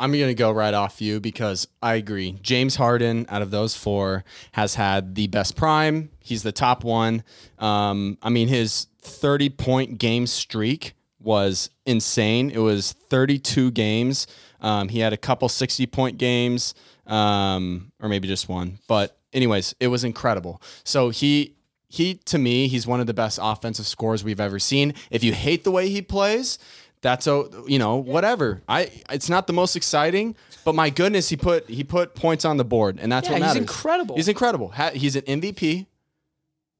I'm 0.00 0.12
going 0.12 0.28
to 0.28 0.34
go 0.34 0.50
right 0.50 0.72
off 0.72 1.02
you 1.02 1.20
because 1.20 1.68
I 1.82 1.96
agree. 1.96 2.38
James 2.40 2.74
Harden, 2.74 3.26
out 3.28 3.42
of 3.42 3.50
those 3.50 3.76
four, 3.76 4.24
has 4.52 4.74
had 4.74 5.14
the 5.14 5.26
best 5.26 5.56
prime. 5.56 6.10
He's 6.20 6.42
the 6.42 6.52
top 6.52 6.84
one. 6.84 7.22
Um, 7.58 8.16
I 8.22 8.30
mean, 8.30 8.48
his 8.48 8.86
30 9.02 9.50
point 9.50 9.98
game 9.98 10.26
streak 10.26 10.94
was 11.20 11.68
insane. 11.84 12.50
It 12.50 12.58
was 12.58 12.92
32 12.92 13.72
games. 13.72 14.26
Um, 14.62 14.88
he 14.88 15.00
had 15.00 15.12
a 15.12 15.18
couple 15.18 15.50
60 15.50 15.86
point 15.88 16.16
games, 16.16 16.74
um, 17.06 17.92
or 18.00 18.08
maybe 18.08 18.26
just 18.26 18.48
one. 18.48 18.78
But, 18.88 19.18
anyways, 19.34 19.74
it 19.80 19.88
was 19.88 20.02
incredible. 20.02 20.60
So 20.82 21.10
he. 21.10 21.56
He 21.92 22.14
to 22.26 22.38
me, 22.38 22.68
he's 22.68 22.86
one 22.86 23.00
of 23.00 23.08
the 23.08 23.14
best 23.14 23.40
offensive 23.42 23.84
scorers 23.84 24.22
we've 24.22 24.38
ever 24.38 24.60
seen. 24.60 24.94
If 25.10 25.24
you 25.24 25.32
hate 25.32 25.64
the 25.64 25.72
way 25.72 25.88
he 25.88 26.02
plays, 26.02 26.56
that's 27.02 27.26
a 27.26 27.48
you 27.66 27.78
know 27.78 27.96
whatever. 27.96 28.62
I 28.68 28.90
it's 29.10 29.28
not 29.30 29.46
the 29.46 29.52
most 29.52 29.76
exciting, 29.76 30.36
but 30.64 30.74
my 30.74 30.90
goodness, 30.90 31.28
he 31.28 31.36
put 31.36 31.68
he 31.68 31.84
put 31.84 32.14
points 32.14 32.44
on 32.44 32.56
the 32.56 32.64
board, 32.64 32.98
and 33.00 33.10
that's 33.10 33.26
Yeah, 33.28 33.34
what 33.34 33.40
matters. 33.40 33.54
he's 33.54 33.60
incredible. 33.62 34.16
He's 34.16 34.28
incredible. 34.28 34.68
Ha- 34.68 34.90
He's 34.94 35.16
an 35.16 35.22
MVP. 35.22 35.86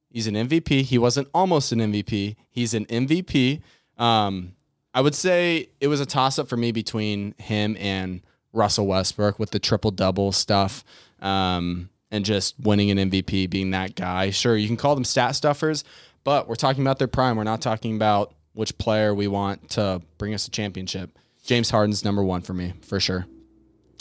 He's 0.09 0.27
an 0.27 0.35
MVP. 0.35 0.81
He 0.83 0.97
wasn't 0.97 1.27
almost 1.33 1.71
an 1.71 1.79
MVP. 1.79 2.35
He's 2.49 2.73
an 2.73 2.85
MVP. 2.85 3.61
Um, 3.97 4.53
I 4.93 4.99
would 5.01 5.15
say 5.15 5.69
it 5.79 5.87
was 5.87 6.01
a 6.01 6.05
toss 6.05 6.37
up 6.37 6.49
for 6.49 6.57
me 6.57 6.71
between 6.73 7.33
him 7.37 7.77
and 7.79 8.21
Russell 8.51 8.87
Westbrook 8.87 9.39
with 9.39 9.51
the 9.51 9.59
triple 9.59 9.91
double 9.91 10.31
stuff. 10.33 10.83
Um, 11.21 11.89
and 12.13 12.25
just 12.25 12.59
winning 12.59 12.91
an 12.91 13.09
MVP, 13.09 13.49
being 13.49 13.71
that 13.71 13.95
guy. 13.95 14.31
Sure, 14.31 14.57
you 14.57 14.67
can 14.67 14.75
call 14.75 14.95
them 14.95 15.05
stat 15.05 15.33
stuffers, 15.33 15.85
but 16.25 16.45
we're 16.49 16.55
talking 16.55 16.81
about 16.83 16.99
their 16.99 17.07
prime. 17.07 17.37
We're 17.37 17.45
not 17.45 17.61
talking 17.61 17.95
about 17.95 18.33
which 18.53 18.77
player 18.77 19.13
we 19.13 19.27
want 19.27 19.69
to 19.71 20.01
bring 20.17 20.33
us 20.33 20.47
a 20.47 20.51
championship. 20.51 21.17
James 21.45 21.69
Harden's 21.69 22.03
number 22.03 22.23
one 22.23 22.41
for 22.41 22.53
me, 22.53 22.73
for 22.81 22.99
sure. 22.99 23.25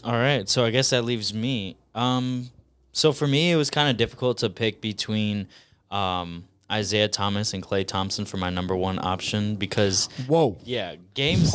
All 0.04 0.12
right, 0.12 0.48
so 0.48 0.64
I 0.64 0.70
guess 0.70 0.90
that 0.90 1.04
leaves 1.04 1.34
me. 1.34 1.76
Um, 1.94 2.50
so 2.92 3.12
for 3.12 3.26
me, 3.26 3.52
it 3.52 3.56
was 3.56 3.70
kind 3.70 3.90
of 3.90 3.96
difficult 3.96 4.38
to 4.38 4.50
pick 4.50 4.80
between 4.80 5.46
um, 5.90 6.44
Isaiah 6.70 7.08
Thomas 7.08 7.52
and 7.54 7.62
Klay 7.62 7.86
Thompson 7.86 8.24
for 8.24 8.36
my 8.36 8.50
number 8.50 8.76
one 8.76 8.98
option 8.98 9.56
because 9.56 10.08
Whoa. 10.26 10.56
yeah, 10.64 10.96
game 11.14 11.38
six. 11.38 11.54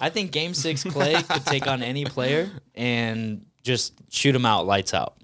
I 0.00 0.10
think 0.10 0.30
game 0.30 0.54
six 0.54 0.84
Klay 0.84 1.26
could 1.28 1.44
take 1.44 1.66
on 1.66 1.82
any 1.82 2.04
player 2.04 2.50
and 2.74 3.44
just 3.62 3.94
shoot 4.10 4.34
him 4.34 4.46
out, 4.46 4.66
lights 4.66 4.94
out. 4.94 5.16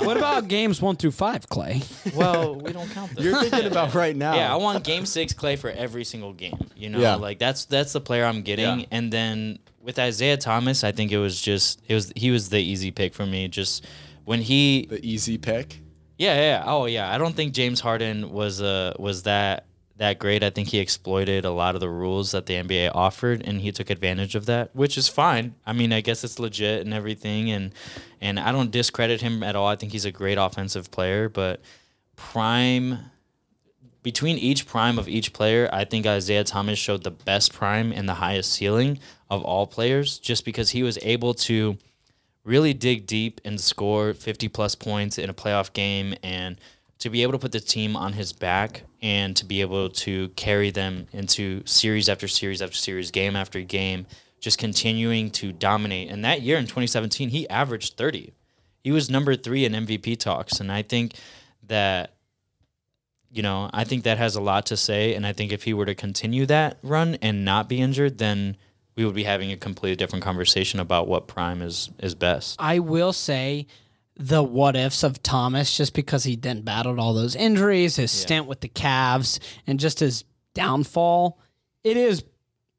What 0.00 0.16
about 0.16 0.48
games 0.48 0.82
one 0.82 0.96
through 0.96 1.12
five, 1.12 1.48
Klay? 1.48 1.82
Well, 2.14 2.56
we 2.56 2.72
don't 2.72 2.90
count 2.90 3.14
those. 3.14 3.24
You're 3.24 3.40
thinking 3.44 3.70
about 3.70 3.94
right 3.94 4.14
now. 4.14 4.34
Yeah, 4.34 4.52
I 4.52 4.56
want 4.56 4.84
game 4.84 5.06
six 5.06 5.32
Klay 5.32 5.58
for 5.58 5.70
every 5.70 6.04
single 6.04 6.32
game. 6.32 6.58
You 6.76 6.90
know, 6.90 6.98
Yeah. 6.98 7.14
like 7.14 7.38
that's 7.38 7.64
that's 7.64 7.92
the 7.92 8.00
player 8.00 8.24
I'm 8.24 8.42
getting. 8.42 8.80
Yeah. 8.80 8.86
And 8.90 9.12
then 9.12 9.58
with 9.80 9.98
Isaiah 9.98 10.36
Thomas, 10.36 10.84
I 10.84 10.92
think 10.92 11.12
it 11.12 11.18
was 11.18 11.40
just 11.40 11.80
it 11.88 11.94
was 11.94 12.12
he 12.16 12.30
was 12.30 12.48
the 12.50 12.58
easy 12.58 12.90
pick 12.90 13.14
for 13.14 13.24
me. 13.24 13.48
Just 13.48 13.86
when 14.24 14.42
he 14.42 14.86
the 14.90 15.04
easy 15.06 15.38
pick. 15.38 15.80
yeah, 16.18 16.34
yeah. 16.34 16.62
Oh, 16.66 16.86
yeah. 16.86 17.12
I 17.12 17.16
don't 17.18 17.34
think 17.36 17.52
James 17.54 17.80
Harden 17.80 18.30
was 18.32 18.60
uh 18.60 18.94
was 18.98 19.22
that 19.22 19.66
that 19.98 20.18
great. 20.18 20.42
I 20.42 20.50
think 20.50 20.68
he 20.68 20.78
exploited 20.78 21.44
a 21.44 21.50
lot 21.50 21.74
of 21.74 21.80
the 21.80 21.88
rules 21.88 22.32
that 22.32 22.46
the 22.46 22.54
NBA 22.54 22.92
offered, 22.94 23.42
and 23.46 23.60
he 23.60 23.72
took 23.72 23.90
advantage 23.90 24.34
of 24.34 24.46
that, 24.46 24.74
which 24.74 24.98
is 24.98 25.08
fine. 25.08 25.54
I 25.66 25.72
mean, 25.72 25.92
I 25.92 26.00
guess 26.00 26.22
it's 26.22 26.38
legit 26.38 26.84
and 26.84 26.92
everything, 26.92 27.50
and 27.50 27.72
and 28.20 28.38
I 28.38 28.52
don't 28.52 28.70
discredit 28.70 29.20
him 29.20 29.42
at 29.42 29.56
all. 29.56 29.66
I 29.66 29.76
think 29.76 29.92
he's 29.92 30.04
a 30.04 30.12
great 30.12 30.38
offensive 30.38 30.90
player, 30.90 31.28
but 31.28 31.60
prime 32.16 32.98
between 34.02 34.38
each 34.38 34.66
prime 34.66 35.00
of 35.00 35.08
each 35.08 35.32
player, 35.32 35.68
I 35.72 35.84
think 35.84 36.06
Isaiah 36.06 36.44
Thomas 36.44 36.78
showed 36.78 37.02
the 37.02 37.10
best 37.10 37.52
prime 37.52 37.90
and 37.90 38.08
the 38.08 38.14
highest 38.14 38.52
ceiling 38.52 39.00
of 39.28 39.42
all 39.42 39.66
players, 39.66 40.20
just 40.20 40.44
because 40.44 40.70
he 40.70 40.84
was 40.84 40.96
able 41.02 41.34
to 41.34 41.76
really 42.44 42.72
dig 42.72 43.08
deep 43.08 43.40
and 43.44 43.60
score 43.60 44.14
50 44.14 44.46
plus 44.46 44.76
points 44.76 45.18
in 45.18 45.28
a 45.28 45.34
playoff 45.34 45.72
game 45.72 46.14
and 46.22 46.56
to 46.98 47.10
be 47.10 47.22
able 47.22 47.32
to 47.32 47.38
put 47.38 47.52
the 47.52 47.60
team 47.60 47.96
on 47.96 48.14
his 48.14 48.32
back 48.32 48.82
and 49.02 49.36
to 49.36 49.44
be 49.44 49.60
able 49.60 49.90
to 49.90 50.28
carry 50.30 50.70
them 50.70 51.06
into 51.12 51.62
series 51.66 52.08
after 52.08 52.26
series 52.26 52.62
after 52.62 52.76
series, 52.76 53.10
game 53.10 53.36
after 53.36 53.60
game, 53.60 54.06
just 54.40 54.58
continuing 54.58 55.30
to 55.30 55.52
dominate. 55.52 56.10
And 56.10 56.24
that 56.24 56.42
year 56.42 56.56
in 56.56 56.64
2017, 56.64 57.28
he 57.28 57.48
averaged 57.48 57.96
30. 57.96 58.32
He 58.82 58.92
was 58.92 59.10
number 59.10 59.36
three 59.36 59.64
in 59.64 59.72
MVP 59.72 60.18
talks. 60.18 60.60
And 60.60 60.72
I 60.72 60.82
think 60.82 61.14
that, 61.64 62.14
you 63.30 63.42
know, 63.42 63.68
I 63.72 63.84
think 63.84 64.04
that 64.04 64.18
has 64.18 64.36
a 64.36 64.40
lot 64.40 64.66
to 64.66 64.76
say. 64.76 65.14
And 65.14 65.26
I 65.26 65.32
think 65.32 65.52
if 65.52 65.64
he 65.64 65.74
were 65.74 65.86
to 65.86 65.94
continue 65.94 66.46
that 66.46 66.78
run 66.82 67.16
and 67.20 67.44
not 67.44 67.68
be 67.68 67.80
injured, 67.80 68.18
then 68.18 68.56
we 68.96 69.04
would 69.04 69.14
be 69.14 69.24
having 69.24 69.52
a 69.52 69.56
completely 69.56 69.96
different 69.96 70.24
conversation 70.24 70.80
about 70.80 71.06
what 71.06 71.26
prime 71.26 71.60
is 71.60 71.90
is 71.98 72.14
best. 72.14 72.56
I 72.58 72.78
will 72.78 73.12
say 73.12 73.66
the 74.16 74.42
what 74.42 74.76
ifs 74.76 75.02
of 75.02 75.22
Thomas 75.22 75.76
just 75.76 75.94
because 75.94 76.24
he 76.24 76.36
then 76.36 76.62
battled 76.62 76.98
all 76.98 77.12
those 77.14 77.36
injuries, 77.36 77.96
his 77.96 78.10
stint 78.10 78.46
with 78.46 78.60
the 78.60 78.68
Cavs, 78.68 79.38
and 79.66 79.78
just 79.78 80.00
his 80.00 80.24
downfall. 80.54 81.38
It 81.84 81.96
is 81.96 82.24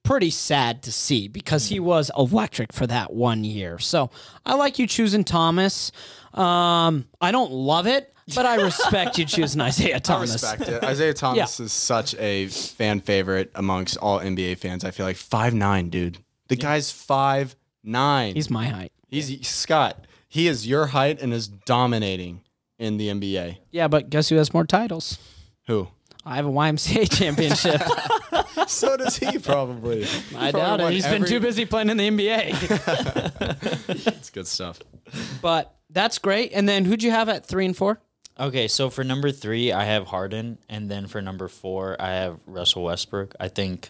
pretty 0.03 0.29
sad 0.29 0.83
to 0.83 0.91
see 0.91 1.27
because 1.27 1.67
he 1.67 1.79
was 1.79 2.09
electric 2.17 2.73
for 2.73 2.87
that 2.87 3.13
one 3.13 3.43
year. 3.43 3.77
So 3.77 4.09
I 4.45 4.55
like 4.55 4.79
you 4.79 4.87
choosing 4.87 5.23
Thomas. 5.23 5.91
Um, 6.33 7.07
I 7.21 7.31
don't 7.31 7.51
love 7.51 7.87
it, 7.87 8.13
but 8.35 8.45
I 8.45 8.55
respect 8.55 9.17
you 9.17 9.25
choosing 9.25 9.61
Isaiah 9.71 9.97
I 9.97 9.99
Thomas. 9.99 10.33
respect 10.33 10.69
it. 10.69 10.83
Isaiah 10.83 11.13
Thomas 11.13 11.59
is 11.59 11.71
such 11.71 12.15
a 12.15 12.47
fan 12.47 12.99
favorite 12.99 13.51
amongst 13.53 13.97
all 13.97 14.19
NBA 14.19 14.57
fans. 14.57 14.83
I 14.83 14.91
feel 14.91 15.05
like 15.05 15.17
five 15.17 15.53
nine, 15.53 15.89
dude. 15.89 16.17
The 16.47 16.55
guy's 16.55 16.89
five 16.89 17.55
nine. 17.83 18.35
He's 18.35 18.49
my 18.49 18.65
height. 18.67 18.91
He's 19.07 19.47
Scott. 19.47 20.05
He 20.27 20.47
is 20.47 20.67
your 20.67 20.87
height 20.87 21.21
and 21.21 21.33
is 21.33 21.47
dominating 21.47 22.41
in 22.77 22.97
the 22.97 23.07
NBA. 23.09 23.57
Yeah, 23.71 23.87
but 23.87 24.09
guess 24.09 24.29
who 24.29 24.35
has 24.35 24.53
more 24.53 24.65
titles? 24.65 25.17
Who? 25.67 25.87
I 26.25 26.35
have 26.35 26.45
a 26.45 26.49
YMCA 26.51 27.09
championship. 27.17 27.81
so 28.67 28.97
does 28.97 29.15
he 29.17 29.37
probably. 29.39 30.03
I 30.35 30.51
Probably 30.51 30.51
doubt 30.61 30.79
it. 30.79 30.83
won 30.83 30.91
He's 30.91 31.07
been 31.07 31.25
too 31.25 31.39
busy 31.39 31.65
playing 31.65 31.89
in 31.89 31.97
the 31.97 32.09
NBA. 32.09 33.97
It's 34.05 34.29
good 34.31 34.47
stuff. 34.47 34.79
but 35.41 35.73
that's 35.89 36.17
great. 36.19 36.51
And 36.53 36.67
then 36.67 36.83
who'd 36.85 37.01
you 37.03 37.11
have 37.11 37.29
at 37.29 37.45
three 37.45 37.65
and 37.65 37.75
four? 37.75 37.99
Okay, 38.39 38.67
so 38.67 38.89
for 38.91 39.03
number 39.03 39.31
three, 39.31 39.71
I 39.71 39.85
have 39.85 40.05
Harden, 40.07 40.59
and 40.69 40.91
then 40.91 41.07
for 41.07 41.21
number 41.21 41.47
four, 41.47 41.95
I 41.99 42.09
have 42.11 42.39
Russell 42.45 42.83
Westbrook. 42.83 43.33
I 43.39 43.47
think 43.47 43.89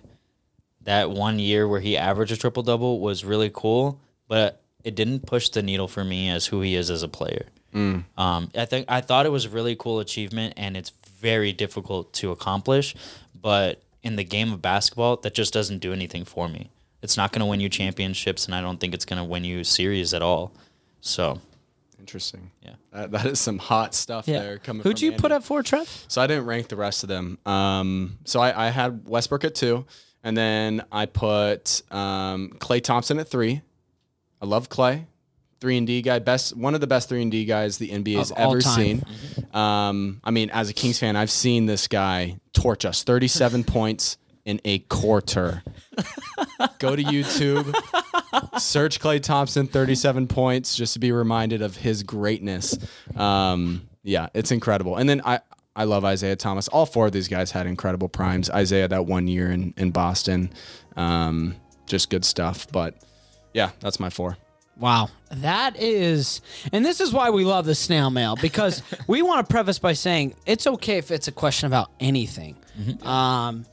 that 0.84 1.10
one 1.12 1.38
year 1.38 1.68
where 1.68 1.82
he 1.82 1.98
averaged 1.98 2.32
a 2.32 2.38
triple 2.38 2.64
double 2.64 3.02
was 3.02 3.26
really 3.26 3.52
cool, 3.54 4.00
but 4.30 4.62
it 4.88 4.96
didn't 4.96 5.26
push 5.26 5.50
the 5.50 5.62
needle 5.62 5.90
for 5.90 6.04
me 6.04 6.30
as 6.30 6.48
who 6.48 6.62
he 6.62 6.76
is 6.76 6.90
as 6.90 7.04
a 7.04 7.08
player. 7.10 7.46
Um, 7.76 8.50
I 8.56 8.66
think 8.66 8.86
I 8.90 9.02
thought 9.02 9.28
it 9.28 9.32
was 9.32 9.46
a 9.46 9.50
really 9.50 9.76
cool 9.76 10.00
achievement, 10.00 10.56
and 10.58 10.76
it's 10.76 10.92
very 11.20 11.54
difficult 11.54 12.12
to 12.14 12.32
accomplish. 12.32 12.96
But 13.40 13.84
in 14.02 14.16
the 14.16 14.24
game 14.24 14.52
of 14.52 14.64
basketball, 14.64 15.18
that 15.18 15.36
just 15.36 15.54
doesn't 15.54 15.80
do 15.80 15.94
anything 15.94 16.26
for 16.26 16.50
me. 16.50 16.72
It's 17.04 17.18
not 17.18 17.32
going 17.32 17.42
to 17.42 17.46
win 17.46 17.60
you 17.60 17.70
championships, 17.70 18.48
and 18.48 18.56
I 18.56 18.62
don't 18.62 18.80
think 18.80 18.96
it's 18.96 19.06
going 19.06 19.20
to 19.20 19.24
win 19.24 19.44
you 19.44 19.64
series 19.64 20.16
at 20.16 20.24
all. 20.24 20.54
So 21.02 21.40
Interesting. 22.00 22.52
Yeah. 22.64 22.76
That, 22.94 23.12
that 23.12 23.26
is 23.26 23.40
some 23.40 23.58
hot 23.58 23.94
stuff 23.94 24.26
there 24.26 24.60
coming 24.60 24.82
Who'd 24.82 25.00
from 25.00 25.06
you 25.06 25.12
Andy. 25.12 25.22
put 25.22 25.32
at 25.32 25.44
four, 25.44 25.62
Trev? 25.62 26.06
So 26.08 26.22
I 26.22 26.28
didn't 26.28 26.46
rank 26.46 26.70
the 26.70 26.78
rest 26.78 27.04
of 27.04 27.10
them. 27.10 27.38
Um, 27.46 28.18
so 28.24 28.40
I, 28.40 28.68
I 28.68 28.70
had 28.70 29.08
Westbrook 29.08 29.44
at 29.44 29.56
two, 29.56 29.86
and 30.24 30.38
then 30.38 30.84
I 30.92 31.06
put 31.06 31.82
um, 31.92 32.56
Klay 32.60 32.82
Thompson 32.82 33.20
at 33.20 33.28
three. 33.28 33.62
I 34.42 34.46
love 34.46 34.70
Klay, 34.70 35.06
three 35.60 35.78
and 35.78 35.88
D 35.88 36.02
guy, 36.02 36.20
best 36.20 36.56
one 36.56 36.76
of 36.76 36.82
the 36.82 36.88
best 36.88 37.10
three 37.10 37.22
and 37.22 37.32
D 37.32 37.46
guys 37.46 37.78
the 37.78 37.90
NBA 37.90 38.18
has 38.18 38.32
Of 38.32 38.38
ever 38.38 38.62
seen. 38.62 39.04
Um, 39.54 40.22
I 40.24 40.32
mean, 40.32 40.50
as 40.52 40.70
a 40.70 40.74
Kings 40.74 41.00
fan, 41.00 41.16
I've 41.16 41.32
seen 41.32 41.66
this 41.66 41.88
guy 41.88 42.38
torch 42.54 42.86
us, 42.86 43.04
thirty-seven 43.04 43.64
points 43.66 44.18
in 44.48 44.62
a 44.64 44.80
quarter. 44.80 45.62
Go 46.80 46.96
to 46.96 47.04
YouTube, 47.04 47.66
search 48.60 49.00
Klay 49.02 49.22
Thompson, 49.22 49.68
37 49.68 50.28
points, 50.28 50.76
just 50.76 50.94
to 50.94 51.00
be 51.00 51.12
reminded 51.12 51.62
of 51.62 51.76
his 51.76 52.02
greatness. 52.02 52.78
Um, 53.16 53.90
yeah, 54.04 54.28
it's 54.34 54.52
incredible. 54.52 54.96
And 54.96 55.10
then 55.10 55.22
I, 55.26 55.42
I 55.76 55.84
love 55.84 56.06
Isaiah 56.06 56.38
Thomas. 56.38 56.70
All 56.70 56.86
four 56.86 57.08
of 57.08 57.12
these 57.12 57.28
guys 57.28 57.52
had 57.52 57.68
incredible 57.68 58.08
primes. 58.08 58.50
Isaiah 58.50 58.88
that 58.88 59.06
one 59.06 59.28
year 59.28 59.52
in, 59.52 59.74
in 59.76 59.92
Boston, 59.92 60.54
um, 60.96 61.56
just 61.86 62.10
good 62.10 62.24
stuff. 62.24 62.72
But 62.72 62.96
yeah, 63.54 63.72
that's 63.80 64.00
my 64.00 64.10
four. 64.10 64.38
Wow. 64.80 65.10
That 65.32 65.76
is, 65.78 66.42
and 66.72 66.86
this 66.86 67.02
is 67.02 67.12
why 67.12 67.32
we 67.32 67.44
love 67.44 67.66
the 67.66 67.74
snail 67.76 68.10
mail 68.12 68.36
because 68.36 68.84
we 69.08 69.22
want 69.22 69.48
to 69.48 69.52
preface 69.52 69.80
by 69.80 69.94
saying 69.94 70.36
it's 70.46 70.68
okay 70.68 70.98
if 70.98 71.10
it's 71.12 71.28
a 71.28 71.32
question 71.32 71.68
about 71.68 71.90
anything. 72.00 72.56
Um, 73.02 73.66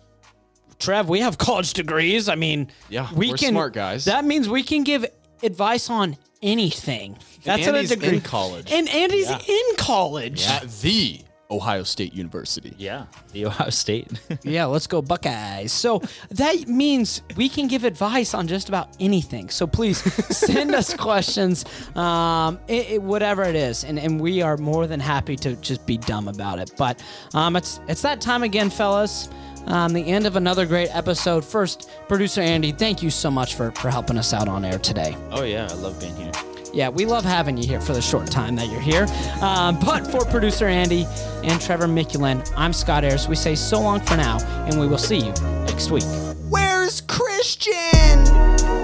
Trev, 0.78 1.08
we 1.08 1.20
have 1.20 1.36
college 1.38 1.74
degrees. 1.74 2.28
I 2.28 2.36
mean, 2.36 2.70
Yeah, 2.88 3.08
we 3.14 3.30
we're 3.30 3.36
can, 3.36 3.50
smart 3.50 3.74
guys. 3.74 4.06
That 4.06 4.24
means 4.24 4.48
we 4.48 4.62
can 4.62 4.82
give 4.82 5.04
advice 5.42 5.90
on 5.90 6.16
anything. 6.42 7.18
That's 7.44 7.66
Andy's 7.66 7.90
a 7.90 7.96
degree. 7.96 8.16
in 8.16 8.20
college. 8.22 8.72
And 8.72 8.88
Andy's 8.88 9.30
in 9.30 9.76
college. 9.76 10.46
At 10.48 10.70
the 10.80 11.20
Ohio 11.50 11.82
State 11.82 12.12
University. 12.14 12.74
Yeah, 12.78 13.06
the 13.32 13.46
Ohio 13.46 13.70
State. 13.70 14.08
Yeah, 14.44 14.64
let's 14.66 14.86
go 14.86 15.00
Buckeyes. 15.02 15.72
So 15.72 16.02
that 16.30 16.68
means 16.68 17.22
we 17.36 17.48
can 17.48 17.68
give 17.68 17.84
advice 17.84 18.34
on 18.34 18.46
just 18.48 18.68
about 18.68 18.88
anything. 19.00 19.48
So 19.50 19.66
please 19.66 19.98
send 20.36 20.74
us 20.74 20.94
questions, 21.08 21.64
um, 21.96 22.58
it, 22.68 22.90
it- 22.92 23.02
whatever 23.02 23.42
it 23.44 23.54
is, 23.56 23.84
and, 23.84 23.98
and 23.98 24.20
we 24.20 24.42
are 24.42 24.56
more 24.56 24.86
than 24.86 25.00
happy 25.00 25.36
to 25.36 25.54
just 25.56 25.86
be 25.86 25.96
dumb 25.98 26.28
about 26.28 26.58
it. 26.58 26.72
But 26.76 27.02
um, 27.34 27.56
it's 27.56 27.80
it's 27.88 28.02
that 28.02 28.20
time 28.20 28.42
again, 28.42 28.70
fellas. 28.70 29.28
Um, 29.66 29.92
the 29.94 30.02
end 30.06 30.26
of 30.26 30.36
another 30.36 30.66
great 30.66 30.88
episode. 30.94 31.42
First, 31.44 31.88
producer 32.06 32.42
Andy, 32.42 32.70
thank 32.72 33.02
you 33.02 33.10
so 33.10 33.30
much 33.30 33.54
for 33.54 33.70
for 33.72 33.90
helping 33.90 34.18
us 34.18 34.32
out 34.34 34.46
on 34.48 34.64
air 34.64 34.78
today. 34.78 35.16
oh 35.30 35.42
yeah, 35.44 35.68
I 35.70 35.74
love 35.74 35.98
being 36.00 36.14
here. 36.16 36.32
Yeah, 36.74 36.88
we 36.88 37.06
love 37.06 37.24
having 37.24 37.56
you 37.56 37.68
here 37.68 37.80
for 37.80 37.92
the 37.92 38.02
short 38.02 38.26
time 38.26 38.56
that 38.56 38.68
you're 38.68 38.80
here. 38.80 39.06
Um, 39.40 39.78
but 39.78 40.10
for 40.10 40.24
producer 40.24 40.66
Andy 40.66 41.06
and 41.44 41.60
Trevor 41.60 41.86
Mikulin, 41.86 42.52
I'm 42.56 42.72
Scott 42.72 43.04
Ayers. 43.04 43.28
We 43.28 43.36
say 43.36 43.54
so 43.54 43.80
long 43.80 44.00
for 44.00 44.16
now, 44.16 44.38
and 44.66 44.80
we 44.80 44.88
will 44.88 44.98
see 44.98 45.18
you 45.18 45.32
next 45.66 45.92
week. 45.92 46.04
Where's 46.48 47.00
Christian? 47.02 48.83